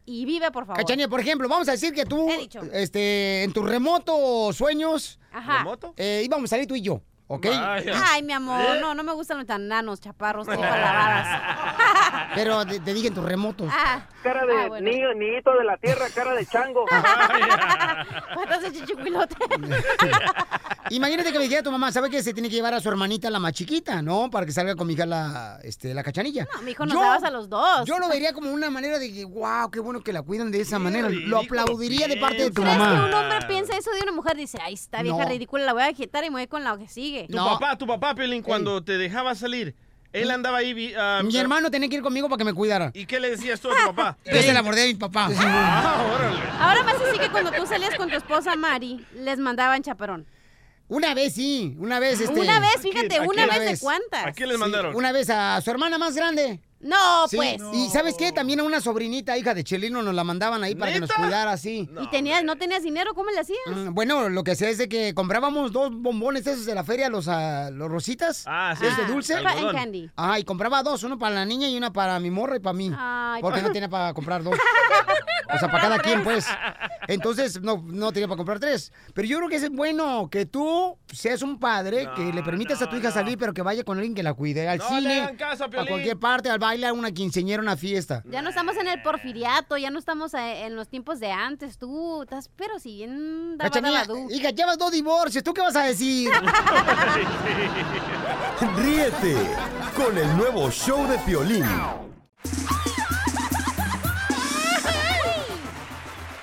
[0.07, 0.79] y vive, por favor.
[0.83, 2.29] Cachanilla, por ejemplo, vamos a decir que tú,
[2.73, 5.67] este, en tus remotos sueños, Ajá.
[5.97, 7.47] eh, íbamos a salir tú y yo, ¿ok?
[8.05, 11.43] Ay, mi amor, no, no me gustan los tan nanos, chaparros, todo lavadas.
[12.35, 13.69] Pero te, te dije en tus remotos.
[13.73, 14.91] Ah, Cara de Ah, bueno.
[14.91, 16.85] niño, niñito de la tierra, cara de chango.
[18.35, 19.37] patas de chichicuilote.
[20.91, 23.29] Imagínate que me dijera tu mamá, ¿sabe que se tiene que llevar a su hermanita
[23.31, 24.31] la más chiquita, no?
[24.31, 26.47] Para que salga con mi hija la, este, la cachanilla.
[26.55, 27.85] No, mijo, nos dabas a los dos.
[27.87, 30.61] Yo lo vería como una manera de que, wow, qué bueno que la cuidan de
[30.61, 31.09] esa manera.
[31.09, 33.21] Lo aplaudiría de parte de tu ¿Crees que un mamá.
[33.21, 34.37] hombre piensa eso de una mujer?
[34.37, 35.29] Dice, ay, esta vieja No.
[35.29, 37.16] ridícula, la voy a quitar y me voy con la que sigue.
[37.31, 39.75] Tu papá, tu papá, Pelín, cuando te dejaba salir,
[40.13, 40.73] él andaba ahí...
[40.75, 42.91] vi- ah, Mi hermano tenía que ir conmigo para que me cuidara.
[42.95, 44.17] ¿Y qué le decías tú a tu papá?
[44.25, 45.27] Yo se la mordé a mi papá.
[46.61, 50.27] Ahora más así que cuando tú salías con tu esposa Mari, les mandaban chaperón.
[50.89, 52.39] Una vez sí, una vez este.
[52.41, 54.27] Una vez, fíjate, una vez de cuántas.
[54.27, 54.95] ¿A quién les mandaron?
[54.95, 56.61] Una vez a su hermana más grande.
[56.81, 57.57] No, Sí, pues.
[57.73, 58.33] Y ¿sabes qué?
[58.33, 61.53] También a una sobrinita, hija de Chelino, nos la mandaban ahí para que nos cuidara
[61.53, 61.89] así.
[62.01, 63.15] ¿Y tenías, no tenías dinero?
[63.15, 63.59] ¿Cómo le hacías?
[63.67, 67.09] Mm, Bueno, lo que sé es de que comprábamos dos bombones esos de la feria,
[67.09, 68.45] los, ah, los rositas.
[68.47, 68.85] Ah, sí.
[68.85, 69.35] Esos de Ah, dulce.
[69.43, 70.11] Cotton candy.
[70.17, 72.75] Ajá, y compraba dos, uno para la niña y una para mi morra y para
[72.75, 72.93] mí.
[72.97, 74.55] Ay, porque no tenía para comprar dos.
[75.49, 76.45] O sea, para cada quien, pues.
[77.09, 78.93] Entonces, no, no tenía para comprar tres.
[79.15, 82.91] Pero yo creo que es bueno que tú seas un padre, que le permitas a
[82.91, 84.69] tu hija salir, pero que vaya con alguien que la cuide.
[84.69, 87.77] Al No le cine, hagan caso, a cualquier parte, al baile, a una quinceñera, una
[87.77, 88.23] fiesta.
[88.29, 91.79] Ya no estamos en el porfiriato, ya no estamos eh, en los tiempos de antes.
[91.79, 95.45] Tú estás, pero si bien Cachanilla, hija, llevas dos divorcios.
[95.45, 96.31] ¿Tú qué vas a decir?
[98.77, 99.37] Ríete
[99.97, 101.67] con el nuevo show de Piolín.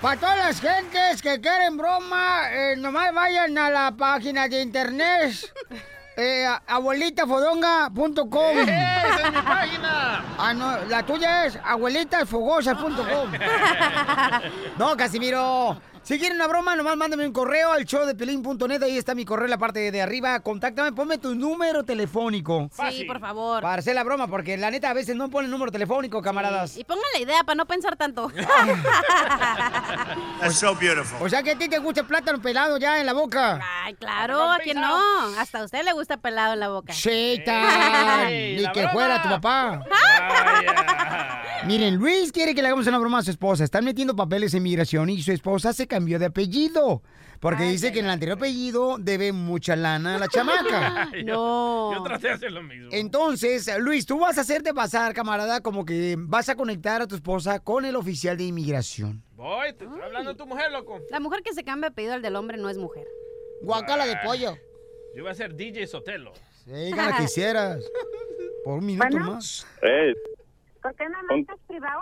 [0.02, 5.54] Para todas las gentes que quieren broma, eh, nomás vayan a la página de internet.
[6.16, 10.24] Eh, abuelitafodonga.com ¡Esa es mi página!
[10.38, 13.32] Ah, no, la tuya es abuelitasfogosas.com
[14.78, 15.78] No, Casimiro.
[16.04, 18.84] Si quieren una broma, nomás mándame un correo al show de pelín.net.
[18.84, 20.38] Ahí está mi correo en la parte de arriba.
[20.42, 22.70] Contáctame, ponme tu número telefónico.
[22.92, 23.62] Sí, por favor.
[23.62, 26.76] Para hacer la broma, porque la neta a veces no ponen número telefónico, camaradas.
[26.76, 28.30] Y pongan la idea para no pensar tanto.
[30.42, 31.26] That's so beautiful.
[31.26, 33.62] O sea que a ti te gusta el plátano pelado ya en la boca.
[33.86, 34.98] Ay, claro, ¿a quién no?
[35.40, 36.92] Hasta a usted le gusta pelado en la boca.
[36.92, 38.30] Cheita.
[38.30, 38.94] Ey, Ni la que broma.
[38.94, 39.86] fuera tu papá.
[41.68, 43.64] Miren, Luis quiere que le hagamos una broma a su esposa.
[43.64, 47.02] Están metiendo papeles en migración y su esposa se cambió de apellido.
[47.40, 51.10] Porque dice que en el anterior apellido debe mucha lana a la chamaca.
[51.26, 51.94] No.
[51.94, 52.90] Yo traté de hacer lo mismo.
[52.92, 57.16] Entonces, Luis, tú vas a hacerte pasar, camarada, como que vas a conectar a tu
[57.16, 59.24] esposa con el oficial de inmigración.
[59.36, 61.00] Voy, te está hablando tu mujer, loco.
[61.10, 63.06] La mujer que se cambia de apellido al del hombre no es mujer.
[63.62, 64.56] Guacala de pollo.
[65.16, 66.34] Yo iba a ser DJ Sotelo.
[66.66, 67.84] Sí, gana quisieras.
[68.64, 69.34] Por un minuto Bueno.
[69.34, 69.66] más.
[70.84, 72.02] ¿Por qué no Un- mandas privado?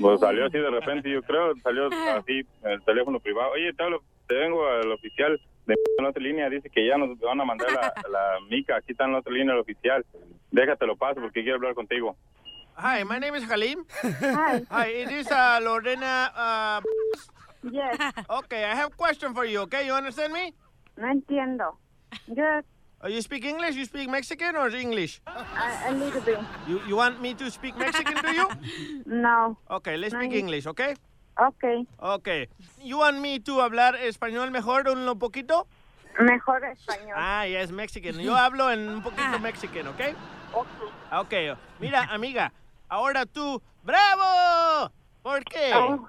[0.00, 3.52] pues salió así de repente, yo creo, salió así en el teléfono privado.
[3.52, 7.16] Oye, te, hablo- te vengo al oficial de la otra línea, dice que ya nos
[7.20, 10.04] van a mandar la, la mica, aquí está en la otra línea el oficial.
[10.50, 12.16] Déjatelo paso porque quiero hablar contigo.
[12.78, 13.84] Hi, my name is Halim.
[14.02, 14.62] Hi.
[14.70, 16.32] Hi, it is uh, Lorena.
[16.34, 16.80] Uh,
[17.70, 17.96] Yes.
[18.28, 19.60] okay, I have a question for you.
[19.60, 20.52] Okay, you understand me?
[20.96, 21.78] No entiendo.
[22.26, 22.64] Yes.
[23.02, 23.74] Uh, you speak English?
[23.74, 25.20] You speak Mexican or English?
[25.26, 26.38] A, a little bit.
[26.70, 28.46] You you want me to speak Mexican to you?
[29.06, 29.58] No.
[29.66, 30.38] Okay, let's speak No.
[30.38, 30.94] English, okay?
[31.34, 31.82] Okay.
[31.98, 32.46] Okay.
[32.78, 35.66] You want me to hablar español mejor un poquito?
[36.20, 37.16] Mejor español.
[37.18, 38.20] Ah, yes, Mexican.
[38.22, 40.14] Yo hablo en un poquito Mexican, ¿ok?
[41.10, 41.34] Ok.
[41.80, 42.52] Mira, amiga,
[42.88, 44.92] ahora tú, ¡bravo!
[45.22, 45.72] ¿Por qué?
[45.74, 46.06] Oh,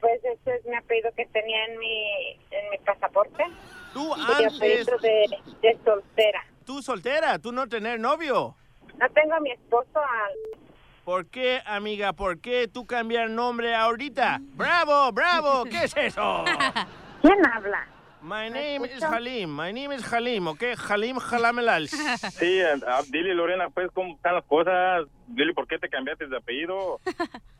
[0.00, 3.44] pues ese es mi apellido que tenía en mi, en mi pasaporte.
[3.92, 5.26] Tú Mi antes, apellido de,
[5.62, 6.44] de soltera.
[6.64, 8.54] tú soltera, tú no tener novio.
[8.98, 10.60] No tengo a mi esposo al...
[11.04, 12.12] ¿Por qué, amiga?
[12.12, 14.38] ¿Por qué tú cambiar nombre ahorita?
[14.40, 15.64] ¡Bravo, bravo!
[15.64, 16.44] ¿Qué es eso?
[17.22, 17.86] ¿Quién habla?
[18.22, 19.48] My name is Halim.
[19.50, 20.62] My name is Halim, ¿ok?
[20.88, 21.88] Halim Halamelal.
[21.88, 25.06] Sí, ah, dile Lorena, pues, cómo están las cosas.
[25.26, 27.00] Dile por qué te cambiaste de apellido.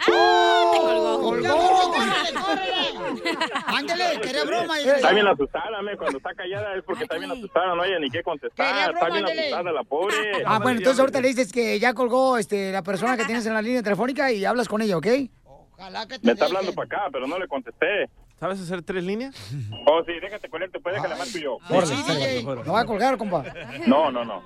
[3.66, 4.78] Ándale, quería broma.
[4.78, 8.10] Está bien asustada, me, cuando está callada es porque está bien asustada, no hay ni
[8.10, 8.94] qué contestar.
[8.94, 9.40] Está bien ándale.
[9.40, 10.14] asustada la pobre.
[10.46, 13.54] Ah, bueno, entonces ahorita le dices que ya colgó este, la persona que tienes en
[13.54, 15.06] la línea telefónica y hablas con ella, ¿ok?
[16.22, 18.08] Me está hablando para acá, pero no le contesté.
[18.38, 19.34] ¿Sabes hacer tres líneas?
[19.86, 21.58] Oh, sí, déjate con él, te puede dejar tú y yo.
[21.68, 22.42] Órale, DJ.
[22.42, 23.44] Lo va a colgar, compa.
[23.86, 24.42] No, no, no.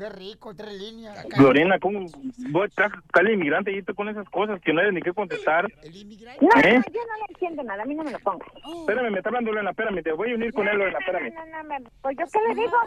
[0.00, 1.26] Qué rico, tres líneas.
[1.36, 2.06] Lorena, ¿cómo
[2.52, 5.64] vos estás tal inmigrante y tú con esas cosas que no hay ni qué contestar?
[5.64, 6.78] No, ¿Eh?
[6.78, 7.82] no, yo no le entiendo nada.
[7.82, 8.48] A mí no me lo pongas.
[8.80, 11.34] Espérame, me está hablando Lorena, espérame, te voy a unir con él, Lorena, espérame.
[11.34, 11.90] No, no, no.
[12.00, 12.78] Pues yo qué le digo.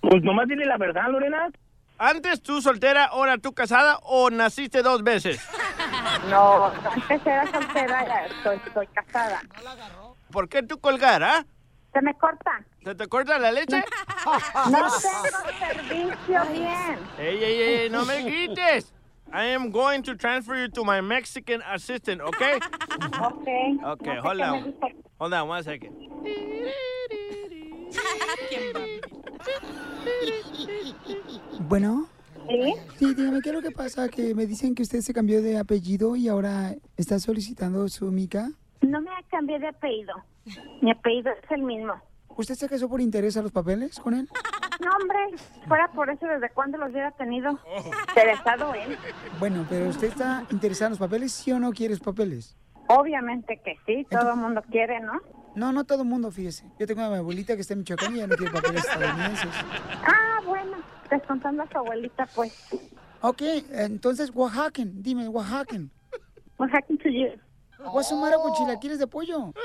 [0.00, 1.50] Pues nomás dile la verdad, Lorena.
[1.98, 5.46] ¿Antes tú soltera, ahora tú casada o naciste dos veces?
[6.30, 9.42] No, antes era soltera, estoy, estoy casada.
[10.30, 11.44] ¿Por qué tú colgar, ah?
[11.94, 12.64] ¿Se me corta?
[12.82, 13.82] ¿Se te corta la leche?
[14.70, 14.90] No tengo
[15.58, 16.98] servicio bien.
[17.18, 17.90] ¡Ey, ey, ey!
[17.90, 18.92] ¡No me grites!
[19.32, 22.58] I am going to transfer you to my Mexican assistant, okay?
[23.20, 23.78] Okay.
[23.84, 24.74] Okay, hold on.
[25.18, 25.92] Hold on one second.
[31.68, 32.08] Bueno.
[32.48, 32.74] ¿Sí?
[32.98, 34.08] Sí, dígame, ¿qué es lo que pasa?
[34.08, 38.50] Que me dicen que usted se cambió de apellido y ahora está solicitando su mica.
[38.86, 40.14] No me cambié de apellido.
[40.80, 41.94] Mi apellido es el mismo.
[42.36, 44.28] ¿Usted se casó por interés a los papeles con él?
[44.80, 47.58] No, hombre, fuera por eso, ¿desde cuándo los hubiera tenido?
[48.08, 48.98] Interesado él.
[49.38, 52.56] Bueno, pero ¿usted está interesado en los papeles, sí o no quiere los papeles?
[52.88, 55.20] Obviamente que sí, todo el mundo quiere, ¿no?
[55.54, 56.66] No, no todo el mundo, fíjese.
[56.78, 59.50] Yo tengo a mi abuelita que está en Michoacán y ella no quiere papeles estadounidenses.
[60.04, 60.76] Ah, bueno,
[61.08, 62.68] descontando a su abuelita, pues.
[63.20, 65.90] Ok, entonces, Oaxacan, dime, Oaxacan.
[66.58, 67.30] Oaxacan to you.
[67.92, 69.52] Guasumara con chilaquiles de pollo.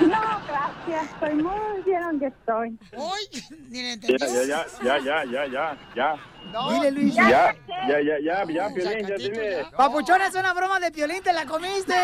[0.00, 2.78] No, gracias, estoy muy bien donde estoy.
[3.70, 3.94] Ya,
[4.24, 6.16] ya, ya, ya, ya, ya, ya, ya.
[6.70, 7.14] Dile, Luis.
[7.14, 7.54] Ya,
[7.86, 9.66] ya, ya, ya, ya, Piolín, ya dile.
[9.76, 11.94] Papuchona, es una broma de piolín, te la comiste.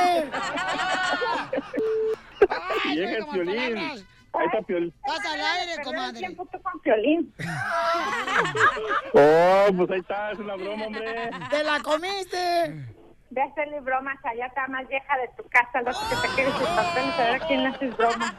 [2.95, 3.79] Llega el Piolín.
[3.79, 4.93] Ahí está Piolín.
[5.07, 6.19] Pasa al aire, comadre.
[6.19, 7.33] tiempo tú con Piolín.
[9.14, 11.31] Oh, pues ahí está, es una broma, hombre.
[11.51, 12.95] ¡Te la comiste!
[13.31, 16.55] Ve a hacerle bromas allá, está más vieja de tu casa, lo que te quieres
[16.55, 18.35] sus papeles, a ver a quién le haces bromas.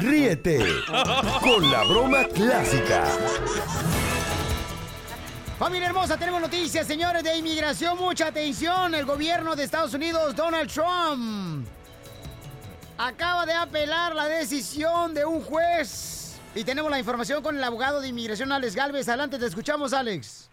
[0.00, 0.64] Ríete
[1.40, 3.04] con la broma clásica.
[5.58, 7.98] Familia hermosa, tenemos noticias, señores, de inmigración.
[7.98, 8.94] Mucha atención.
[8.94, 11.66] El gobierno de Estados Unidos, Donald Trump,
[12.96, 16.40] acaba de apelar la decisión de un juez.
[16.54, 19.08] Y tenemos la información con el abogado de inmigración, Alex Galvez.
[19.08, 20.49] Adelante, te escuchamos, Alex.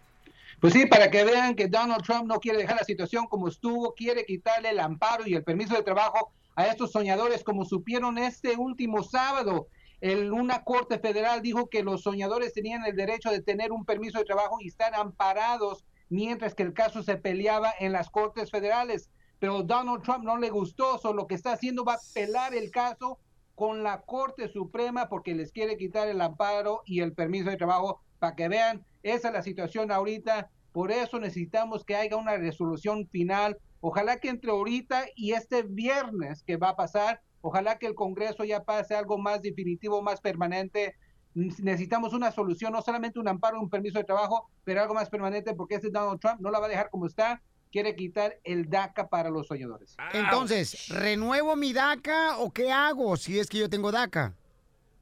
[0.60, 3.94] Pues sí, para que vean que Donald Trump no quiere dejar la situación como estuvo,
[3.94, 8.56] quiere quitarle el amparo y el permiso de trabajo a estos soñadores, como supieron este
[8.58, 9.68] último sábado.
[10.02, 14.18] El, una corte federal dijo que los soñadores tenían el derecho de tener un permiso
[14.18, 19.12] de trabajo y estar amparados mientras que el caso se peleaba en las cortes federales.
[19.38, 22.72] Pero Donald Trump no le gustó, so lo que está haciendo va a pelar el
[22.72, 23.20] caso
[23.54, 28.02] con la Corte Suprema porque les quiere quitar el amparo y el permiso de trabajo
[28.20, 33.08] para que vean, esa es la situación ahorita, por eso necesitamos que haya una resolución
[33.08, 33.58] final.
[33.80, 38.44] Ojalá que entre ahorita y este viernes que va a pasar, ojalá que el Congreso
[38.44, 40.96] ya pase algo más definitivo, más permanente.
[41.34, 45.54] Necesitamos una solución, no solamente un amparo, un permiso de trabajo, pero algo más permanente
[45.54, 47.42] porque este Donald Trump no la va a dejar como está
[47.72, 49.96] quiere quitar el DACA para los soñadores.
[50.14, 54.34] Entonces, ¿renuevo mi DACA o qué hago si es que yo tengo DACA?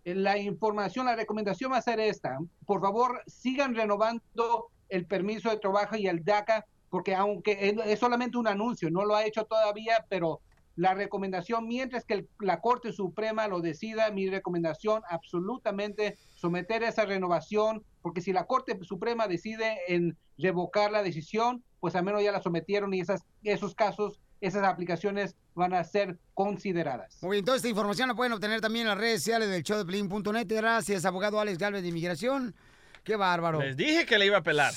[0.05, 2.37] La información, la recomendación va a ser esta.
[2.65, 8.37] Por favor, sigan renovando el permiso de trabajo y el DACA, porque aunque es solamente
[8.37, 10.41] un anuncio, no lo ha hecho todavía, pero
[10.75, 17.83] la recomendación, mientras que la Corte Suprema lo decida, mi recomendación absolutamente someter esa renovación,
[18.01, 22.41] porque si la Corte Suprema decide en revocar la decisión, pues al menos ya la
[22.41, 27.17] sometieron y esas, esos casos, esas aplicaciones van a ser consideradas.
[27.21, 29.77] Muy bien, toda esta información la pueden obtener también en las redes sociales del show
[29.77, 30.47] de Pelín.net.
[30.47, 32.55] Gracias, abogado Alex Galvez de Inmigración.
[33.03, 33.61] Qué bárbaro.
[33.61, 34.73] Les dije que le iba a pelar.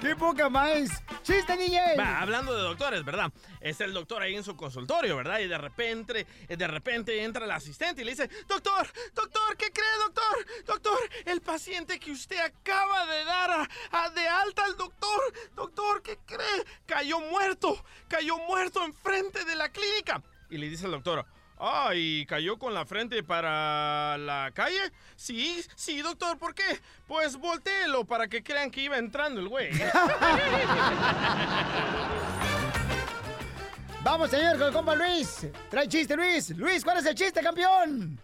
[0.00, 0.90] ¡Qué poca más!
[1.22, 2.00] ¡Chiste, DJ!
[2.00, 3.32] Hablando de doctores, ¿verdad?
[3.60, 5.40] Es el doctor ahí en su consultorio, ¿verdad?
[5.40, 9.86] Y de repente, de repente entra el asistente y le dice, doctor, doctor, ¿qué cree,
[9.98, 10.64] doctor?
[10.66, 15.20] Doctor, el paciente que usted acaba de dar a, a de alta al doctor,
[15.54, 16.64] doctor, ¿qué cree?
[16.86, 20.22] Cayó muerto, cayó muerto enfrente de la clínica.
[20.50, 21.24] Y le dice el doctor,
[21.64, 24.80] Ah, ¿y cayó con la frente para la calle?
[25.14, 26.64] Sí, sí, doctor, ¿por qué?
[27.06, 29.70] Pues volteelo para que crean que iba entrando el güey.
[34.02, 35.46] Vamos, señor, con el compa Luis.
[35.70, 36.50] Trae chiste, Luis.
[36.58, 38.18] Luis, ¿cuál es el chiste, campeón?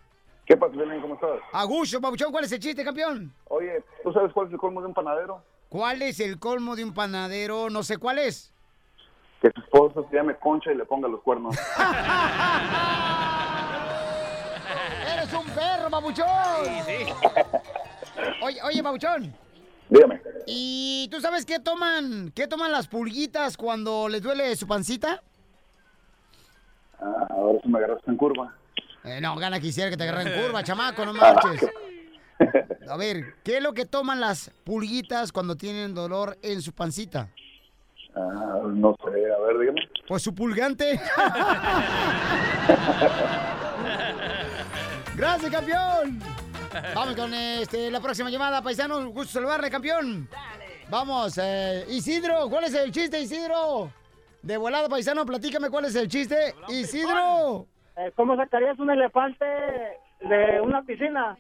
[0.45, 1.01] ¿Qué pasa, Belén?
[1.01, 1.39] ¿Cómo estás?
[1.53, 3.33] Agucho, Pabuchón, ¿cuál es el chiste, campeón?
[3.51, 5.45] Oye, ¿tú sabes cuál es el colmo de un panadero?
[5.69, 7.71] ¿Cuál es el colmo de un panadero?
[7.71, 8.53] No sé cuál es.
[9.41, 11.57] Que tu esposa se llame Concha y le ponga los cuernos.
[15.13, 16.27] ¡Eres un perro, Pabuchón!
[18.43, 19.33] Oye, oye, Pabuchón.
[19.89, 20.21] Dígame.
[20.47, 25.23] ¿Y tú sabes qué toman, qué toman las pulguitas cuando les duele su pancita?
[27.01, 28.55] Ah, ahora sí me agarraste en curva.
[29.05, 31.65] Eh, no, gana quisiera que te agarren en curva, chamaco, no marches.
[32.89, 37.29] A ver, ¿qué es lo que toman las pulguitas cuando tienen dolor en su pancita?
[38.19, 39.81] Ah, no sé, a ver, dígame.
[40.07, 41.01] Pues su pulgante.
[45.17, 46.19] Gracias, campeón.
[46.95, 49.07] Vamos con este, la próxima llamada, paisanos.
[49.07, 50.29] Gusto saludarle, campeón.
[50.91, 53.93] Vamos, eh, Isidro, ¿cuál es el chiste, Isidro?
[54.43, 56.55] De volada, paisano, platícame cuál es el chiste.
[56.69, 57.67] Isidro.
[57.97, 61.37] Eh, ¿Cómo sacarías un elefante de una piscina?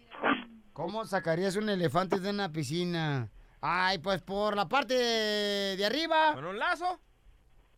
[0.72, 3.28] ¿Cómo sacarías un elefante de una piscina?
[3.60, 6.34] Ay, pues por la parte de, de arriba.
[6.34, 7.00] ¿Con un lazo?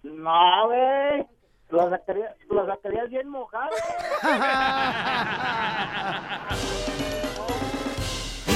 [0.02, 1.26] No, güey.
[1.70, 3.70] Lo sacarías, lo sacarías bien mojado.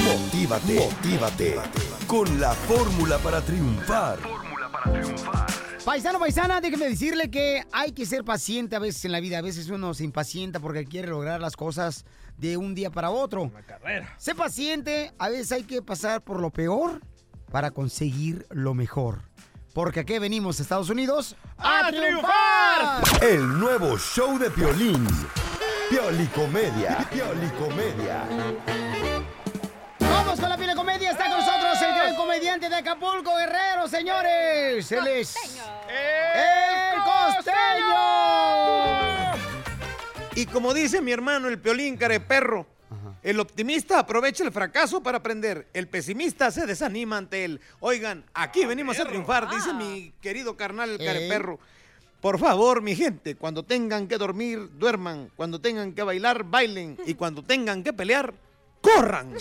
[0.03, 1.55] Motívate, motívate
[2.07, 4.19] con la fórmula para triunfar.
[5.83, 9.37] Paisano, paisana, déjeme decirle que hay que ser paciente a veces en la vida.
[9.37, 12.05] A veces uno se impacienta porque quiere lograr las cosas
[12.37, 13.51] de un día para otro.
[14.17, 17.01] Sé paciente, a veces hay que pasar por lo peor
[17.51, 19.21] para conseguir lo mejor.
[19.73, 23.03] Porque aquí venimos, Estados Unidos, a, triunfar.
[23.21, 25.05] El nuevo show de Piolín.
[25.89, 27.05] Piolicomedia.
[27.11, 28.23] Piolicomedia.
[29.99, 31.11] Vamos con la pila comedia.
[31.11, 34.89] Está con nosotros el gran comediante de Acapulco, Guerrero, señores.
[34.91, 37.95] Él es el costeño.
[40.35, 42.65] Y como dice mi hermano el Piolín Careperro,
[43.25, 45.67] el optimista aprovecha el fracaso para aprender.
[45.73, 47.59] El pesimista se desanima ante él.
[47.79, 51.03] Oigan, aquí venimos a triunfar, dice mi querido carnal el.
[51.03, 51.59] Careperro.
[52.21, 55.31] Por favor, mi gente, cuando tengan que dormir, duerman.
[55.35, 56.99] Cuando tengan que bailar, bailen.
[57.07, 58.31] Y cuando tengan que pelear,
[58.79, 59.33] corran.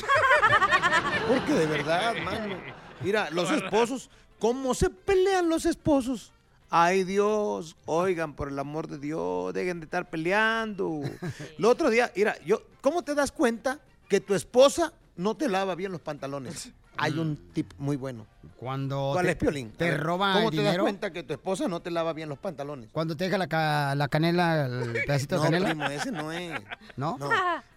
[1.29, 2.57] Porque de verdad, mano.
[3.03, 4.09] Mira, los esposos,
[4.39, 6.33] ¿cómo se pelean los esposos?
[6.77, 11.03] Ay Dios, oigan, por el amor de Dios, dejen de estar peleando.
[11.57, 15.77] El otro día, mira, yo, ¿cómo te das cuenta que tu esposa no te lava
[15.77, 16.73] bien los pantalones?
[16.97, 18.27] Hay un tip muy bueno.
[18.57, 19.73] Cuando ¿Cuál te- es, Piolín?
[19.73, 22.13] te A ver, roba ¿Cómo el te das cuenta que tu esposa no te lava
[22.13, 22.89] bien los pantalones?
[22.93, 25.69] Cuando te deja la, ca- la canela, el pedacito No, de canela.
[25.71, 26.53] primo, ese no es.
[26.97, 27.17] ¿No?
[27.19, 27.29] No,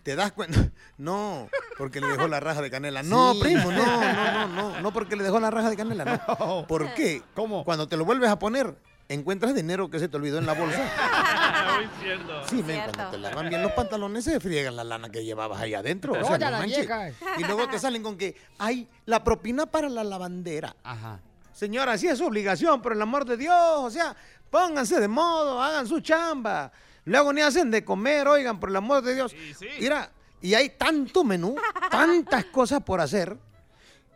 [0.03, 0.69] te das cuenta.
[0.97, 1.47] No,
[1.77, 3.03] porque le dejó la raja de canela.
[3.03, 4.81] No, primo, no, no, no, no.
[4.81, 6.65] No porque le dejó la raja de canela, no.
[6.67, 7.21] ¿Por qué?
[7.35, 7.63] ¿Cómo?
[7.63, 8.75] Cuando te lo vuelves a poner,
[9.09, 10.79] encuentras dinero que se te olvidó en la bolsa.
[11.77, 12.47] Muy cierto.
[12.47, 15.73] Sí, men, cuando te lavan bien los pantalones se friegan la lana que llevabas ahí
[15.73, 16.13] adentro.
[16.13, 16.79] O sea, no la manches.
[16.79, 17.09] vieja.
[17.37, 20.75] Y luego te salen con que, ay, la propina para la lavandera.
[20.83, 21.19] Ajá.
[21.53, 23.55] Señora, sí es su obligación, por el amor de Dios.
[23.55, 24.15] O sea,
[24.49, 26.71] pónganse de modo, hagan su chamba.
[27.05, 29.35] Luego ni hacen de comer, oigan, por el amor de Dios.
[29.79, 31.55] Mira, y hay tanto menú,
[31.89, 33.37] tantas cosas por hacer.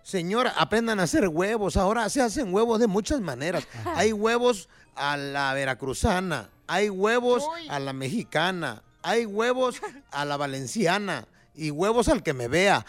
[0.04, 1.78] Señora, aprendan a hacer huevos.
[1.78, 3.68] Ahora se hacen huevos de muchas maneras.
[3.96, 9.82] Hay huevos a la veracruzana, hay huevos a la mexicana, hay huevos
[10.12, 12.86] a la valenciana y huevos al que me vea.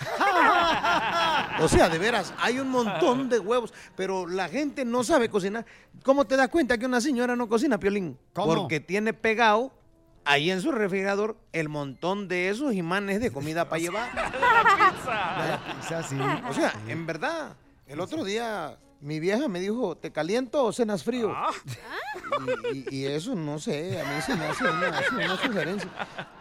[1.60, 5.66] O sea, de veras, hay un montón de huevos, pero la gente no sabe cocinar.
[6.04, 8.18] ¿Cómo te das cuenta que una señora no cocina, Piolín?
[8.32, 8.54] ¿Cómo?
[8.54, 9.72] Porque tiene pegado
[10.24, 14.10] ahí en su refrigerador el montón de esos imanes de comida para llevar.
[15.80, 16.16] Quizás sí.
[16.48, 21.02] O sea, en verdad, el otro día mi vieja me dijo, ¿te caliento o cenas
[21.04, 21.34] frío?
[22.72, 25.90] Y, y- y eso no sé, a mí se me hace una, hace una sugerencia.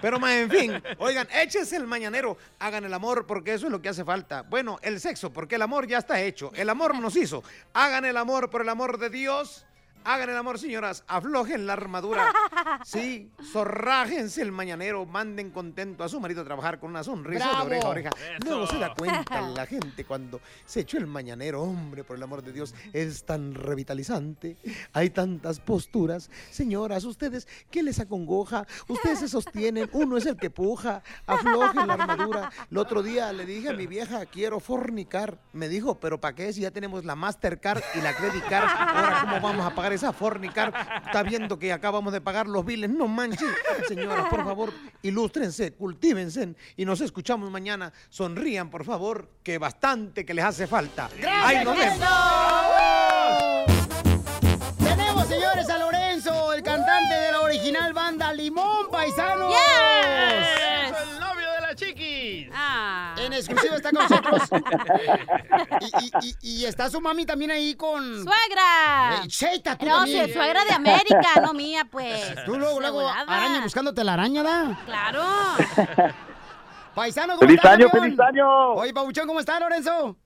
[0.01, 3.81] Pero más, en fin, oigan, échense el mañanero, hagan el amor porque eso es lo
[3.81, 4.43] que hace falta.
[4.43, 7.43] Bueno, el sexo, porque el amor ya está hecho, el amor nos hizo.
[7.73, 9.65] Hagan el amor por el amor de Dios.
[10.03, 12.31] Hagan el amor, señoras, aflojen la armadura.
[12.83, 17.69] Sí, zorrájense el mañanero, manden contento a su marido a trabajar con una sonrisa ¡Bravo!
[17.69, 18.09] de oreja a oreja.
[18.09, 18.49] Eso.
[18.49, 22.41] Luego se da cuenta la gente cuando se echó el mañanero, hombre, por el amor
[22.41, 24.57] de Dios, es tan revitalizante.
[24.93, 26.29] Hay tantas posturas.
[26.49, 28.65] Señoras, ustedes, ¿qué les acongoja?
[28.87, 32.51] Ustedes se sostienen, uno es el que puja, aflojen la armadura.
[32.69, 35.39] El otro día le dije a mi vieja, quiero fornicar.
[35.53, 38.67] Me dijo, ¿pero para qué si ya tenemos la Mastercard y la Credit Card?
[38.67, 41.01] Ahora, ¿cómo vamos a pagar esa fornicar?
[41.05, 42.89] Está viendo que acabamos de pagar los biles.
[42.89, 43.49] No manches.
[43.87, 47.91] Señoras, por favor, ilústrense, cultívense y nos escuchamos mañana.
[48.09, 51.09] Sonrían, por favor, que bastante que les hace falta.
[51.25, 52.70] ¡Ay, nos vemos!
[63.63, 64.49] En exclusiva está con nosotros.
[65.81, 68.03] y, y- y- y está su mami también ahí con.
[68.23, 69.21] ¡Suegra!
[69.27, 70.27] Cheita, tú No, también.
[70.27, 72.35] sí, suegra de América, no mía, pues.
[72.45, 74.77] Tú luego, luego, araña buscándote la araña, ¿da?
[74.85, 75.23] Claro.
[76.95, 78.73] Paisano, ¿cómo ¡Feliz año, feliz año!
[78.73, 80.17] Oye, Pabuchón, ¿cómo está, Lorenzo?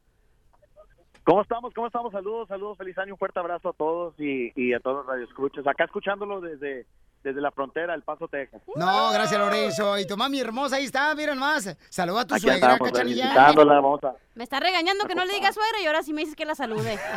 [1.24, 1.74] ¿Cómo estamos?
[1.74, 2.12] ¿Cómo estamos?
[2.12, 5.66] Saludos, saludos, feliz año, un fuerte abrazo a todos y, y a todos los radioescuchas.
[5.68, 6.86] Acá escuchándolo desde,
[7.26, 8.62] desde la frontera, El Paso, Texas.
[8.76, 9.98] No, gracias, Lorenzo.
[9.98, 11.76] Y tu mami hermosa, ahí está, miren más.
[11.90, 13.24] Saluda a tu Aquí suegra, estamos, cachanilla.
[13.24, 14.14] felicitándola, vamos a...
[14.36, 16.56] Me está regañando que no le diga suegra y ahora sí me dices que la
[16.56, 17.00] salude.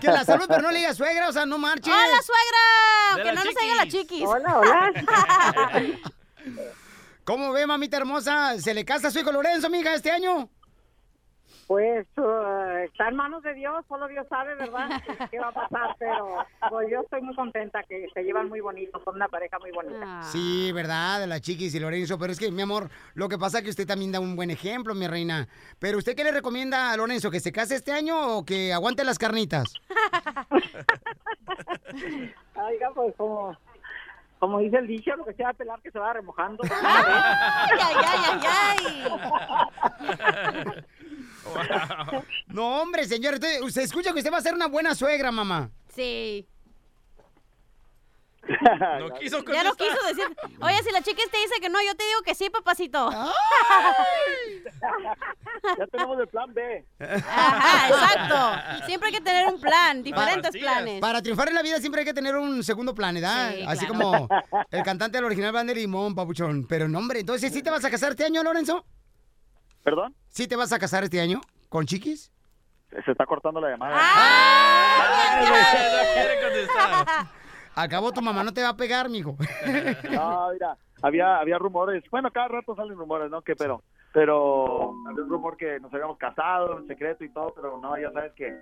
[0.00, 1.92] Que la salud, pero no le digas suegra, o sea, no marches.
[1.92, 3.16] ¡Hola, suegra!
[3.16, 4.00] De Que la no nos diga la chiquis.
[4.08, 4.26] chiquis.
[4.26, 4.92] Hola, hola.
[7.24, 8.58] ¿Cómo ve, mamita hermosa?
[8.60, 10.48] ¿Se le casa a su hijo Lorenzo, mija, este año?
[11.66, 14.88] Pues uh, está en manos de Dios, solo Dios sabe, ¿verdad?
[15.30, 15.96] ¿Qué va a pasar?
[15.98, 19.70] Pero pues, yo estoy muy contenta que se llevan muy bonito, son una pareja muy
[19.70, 20.22] bonita.
[20.22, 23.58] Sí, verdad, de la chiquis y Lorenzo, pero es que, mi amor, lo que pasa
[23.58, 25.48] es que usted también da un buen ejemplo, mi reina.
[25.78, 27.30] Pero usted, ¿qué le recomienda a Lorenzo?
[27.30, 29.74] ¿Que se case este año o que aguante las carnitas?
[32.54, 33.56] Oiga, pues como
[34.44, 36.62] como dice el dicho, lo que se va a pelar que se va remojando.
[36.82, 38.40] ay, ay, ay,
[40.52, 40.84] ay.
[42.46, 45.70] No, hombre, señor, usted escucha que usted va a ser una buena suegra, mamá.
[45.94, 46.48] Sí.
[48.98, 50.24] No quiso Ya no quiso decir.
[50.60, 53.10] Oye, si la chica te dice que no, yo te digo que sí, papacito.
[55.78, 56.84] Ya tenemos el plan B.
[57.00, 58.84] Ajá, exacto.
[58.86, 61.00] Siempre hay que tener un plan, diferentes planes.
[61.00, 63.54] Para triunfar en la vida siempre hay que tener un segundo plan, ¿verdad?
[63.54, 64.28] Sí, Así claro.
[64.28, 64.28] como
[64.70, 66.66] el cantante del original Van de Limón, papuchón.
[66.68, 68.84] Pero no, hombre, entonces, ¿sí te vas a casar este año, Lorenzo?
[69.84, 70.14] ¿Perdón?
[70.30, 72.32] ¿Sí te vas a casar este año con chiquis?
[73.04, 73.96] Se está cortando la llamada.
[77.74, 79.36] Al cabo tu mamá no te va a pegar, mijo.
[80.10, 82.02] No, mira, había, había rumores.
[82.10, 83.42] Bueno, cada rato salen rumores, ¿no?
[83.42, 83.82] Que pero,
[84.12, 88.10] pero había un rumor que nos habíamos casado en secreto y todo, pero no, ya
[88.12, 88.56] sabes que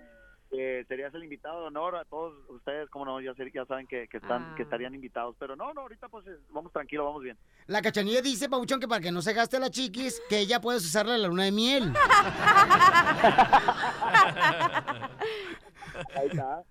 [0.53, 3.87] eh, serías el invitado de honor a todos ustedes, como no, ya, sé- ya saben
[3.87, 7.23] que, que están, que estarían invitados, pero no, no, ahorita pues eh, vamos tranquilo, vamos
[7.23, 7.37] bien.
[7.67, 10.85] La cachanilla dice, Pabuchón, que para que no se gaste la chiquis, que ella puedes
[10.85, 11.93] usarla en la luna de miel.
[16.17, 16.63] Ahí está.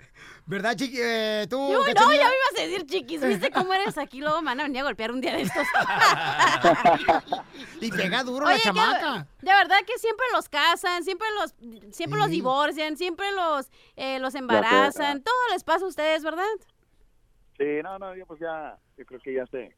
[0.45, 0.97] ¿Verdad, chiqui?
[1.01, 2.27] Eh, tú, Yo, no, ya me ibas
[2.57, 3.21] a decir chiquis.
[3.25, 4.19] ¿Viste cómo eres aquí?
[4.19, 5.65] Luego me van a venir a golpear un día de estos.
[7.81, 9.27] Y pega duro Oye, la que- chamaca.
[9.41, 11.55] De verdad que siempre los casan, siempre los,
[11.95, 15.21] siempre los divorcian, siempre los, eh, los embarazan.
[15.23, 16.45] Todo les pasa a ustedes, ¿verdad?
[17.57, 19.75] Sí, no, no, yo pues ya, yo creo que ya sé,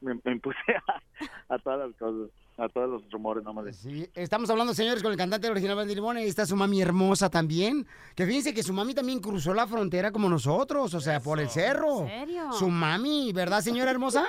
[0.00, 0.58] me, me impuse
[1.48, 3.66] a, a todas las cosas, a todos los rumores, nomás.
[3.66, 6.16] de- Sí, estamos hablando, señores, con el cantante del original Van de Limón.
[6.16, 7.86] Ahí está su mami hermosa también.
[8.14, 11.50] Que fíjense que su mami también cruzó la frontera como nosotros, o sea, por el
[11.50, 12.02] cerro.
[12.02, 12.52] ¿En serio?
[12.52, 14.24] Su mami, ¿verdad, señora hermosa?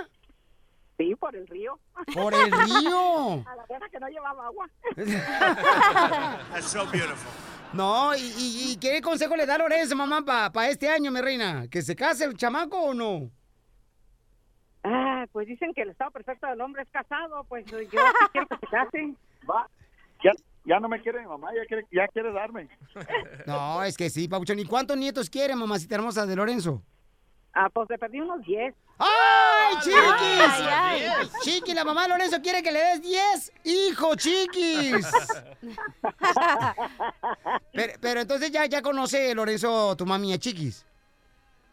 [0.97, 1.80] Sí, por el río.
[2.13, 3.34] Por el río.
[3.47, 4.67] A la vez que no llevaba agua.
[6.51, 7.32] That's so beautiful.
[7.73, 11.67] No, ¿y, y- y qué consejo le da Lorenzo, mamá, para este año, mi reina?
[11.69, 13.30] ¿Que se case el chamaco o no?
[14.89, 18.39] Ah, pues dicen que el estado perfecto del hombre es casado, pues yo quiero que
[18.39, 19.13] se case.
[19.49, 19.67] Va,
[20.23, 20.31] ya,
[20.65, 22.69] ya no me quiere mi mamá, ya quiere, ya quiere darme.
[23.45, 24.59] No, es que sí, Pabuchón.
[24.59, 26.81] ¿Y cuántos nietos quiere, mamacita hermosa de Lorenzo?
[27.53, 28.75] Ah, pues le perdí unos 10.
[28.99, 30.67] ¡Ay, chiquis!
[30.69, 31.29] Ay, ay.
[31.41, 33.53] Chiqui, la mamá de Lorenzo quiere que le des 10.
[33.63, 35.07] ¡Hijo, chiquis!
[37.73, 40.86] pero, pero entonces ya, ya conoce Lorenzo tu mami a chiquis.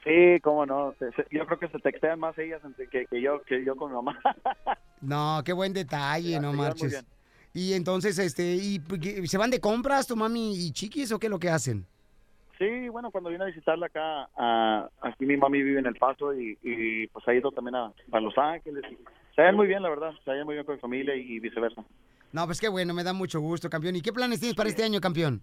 [0.05, 0.95] Sí, cómo no,
[1.31, 4.19] yo creo que se textean más ellas que, que yo, que yo con mi mamá.
[5.01, 7.05] No, qué buen detalle, no marches.
[7.53, 11.27] Y entonces, este, y, y- ¿se van de compras tu mami y chiquis o qué
[11.27, 11.85] es lo que hacen?
[12.59, 16.33] Sí, bueno, cuando vine a visitarla acá, a- aquí mi mami vive en El Paso
[16.33, 18.83] y, y, pues ha ido también a, a Los Ángeles.
[19.37, 21.85] se ven muy bien, la verdad, se ven muy bien con mi familia y viceversa.
[22.33, 23.97] No, pues qué bueno, me da mucho gusto, campeón.
[23.97, 25.43] ¿Y qué planes tienes para este año, campeón?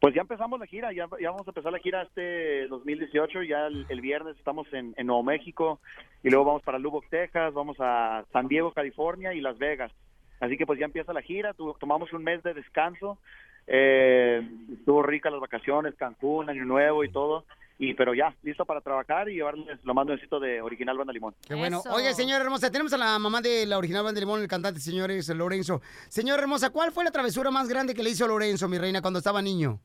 [0.00, 4.00] Pues ya empezamos la gira, ya, vamos a empezar la gira este 2018, ya el,
[4.00, 5.80] viernes estamos en, Nuevo México
[6.22, 9.90] y luego vamos para Lubbock, Texas, vamos a San Diego, California y Las Vegas.
[10.38, 13.18] Así que pues ya empieza la gira, tomamos un mes de descanso,
[13.66, 17.46] eh, estuvo rica las vacaciones, Cancún, Año Nuevo y todo,
[17.78, 21.34] y pero ya, listo para trabajar y llevarles lo más nuevecito de Original Banda Limón.
[21.46, 21.82] Qué bueno.
[21.90, 25.28] Oye, señora hermosa, tenemos a la mamá de la original Banda Limón, el cantante, señores,
[25.28, 25.80] Lorenzo.
[26.08, 29.18] Señora hermosa, ¿cuál fue la travesura más grande que le hizo Lorenzo, mi reina, cuando
[29.18, 29.78] estaba niño?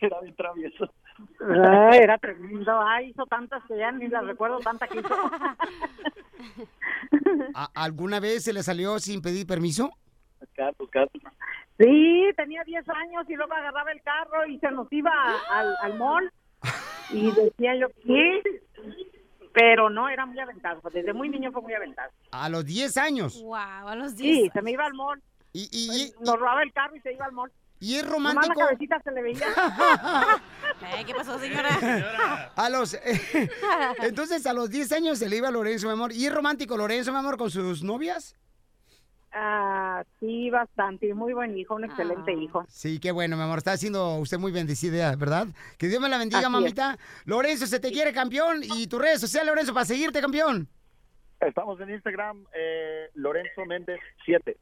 [0.00, 0.92] Era bien travieso.
[1.40, 2.80] Ay, era tremendo.
[2.80, 5.14] Ay, hizo tantas que ya ni las recuerdo, tanta que hizo.
[7.54, 9.90] ¿A- ¿Alguna vez se le salió sin pedir permiso?
[11.78, 15.12] Sí, tenía 10 años y luego agarraba el carro y se nos iba
[15.50, 16.32] al, al mall.
[17.10, 18.42] Y decía yo, ¿qué?
[19.52, 20.80] Pero no, era muy aventado.
[20.92, 22.10] Desde muy niño fue muy aventado.
[22.30, 23.42] A los 10 años.
[23.42, 23.54] Wow,
[23.88, 24.36] a los 10.
[24.36, 25.20] Sí, se me iba al mall.
[25.52, 27.50] Pues, Y, Nos robaba el carro y se iba al mall.
[27.80, 28.60] ¿Y es Nomás romántico?
[28.60, 29.46] la cabecita se le veía.
[30.80, 32.52] Eh, ¿Qué pasó, señora?
[32.54, 32.96] A los...
[34.02, 36.12] entonces, a los 10 años se le iba a Lorenzo, mi amor.
[36.12, 38.36] ¿Y es romántico Lorenzo, mi amor, con sus novias?
[39.32, 41.12] Ah, sí, bastante.
[41.14, 42.64] Muy buen hijo, un excelente hijo.
[42.68, 43.58] Sí, qué bueno, mi amor.
[43.58, 45.46] Está siendo usted muy bendecida, ¿verdad?
[45.78, 46.50] Que Dios me la bendiga, Así es.
[46.52, 46.98] mamita.
[47.26, 48.60] Lorenzo, se te quiere, campeón.
[48.62, 50.68] Y tus redes sociales, Lorenzo, para seguirte, campeón.
[51.40, 54.56] Estamos en Instagram, eh, Lorenzo Méndez 7.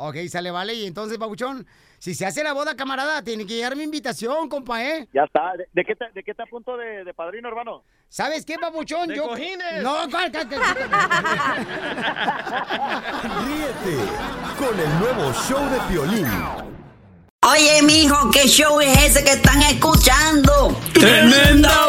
[0.00, 0.74] Ok, sale, vale.
[0.74, 1.66] Y entonces, Pabuchón,
[1.98, 5.08] si se hace la boda, camarada, tiene que llegar mi invitación, compa, ¿eh?
[5.12, 5.54] Ya está.
[5.58, 7.82] ¿De, de qué, te, de qué te apunto de, de padrino, hermano?
[8.08, 9.08] ¿Sabes qué, Pabuchón?
[9.08, 9.26] De Yo...
[9.26, 9.82] cojines.
[9.82, 10.60] No, ¿cuál, cuál, cuál?
[13.44, 13.96] Ríete
[14.56, 16.28] con el nuevo show de Piolín.
[17.42, 20.78] Oye, mijo, ¿qué show es ese que están escuchando?
[20.94, 21.88] ¡Tremenda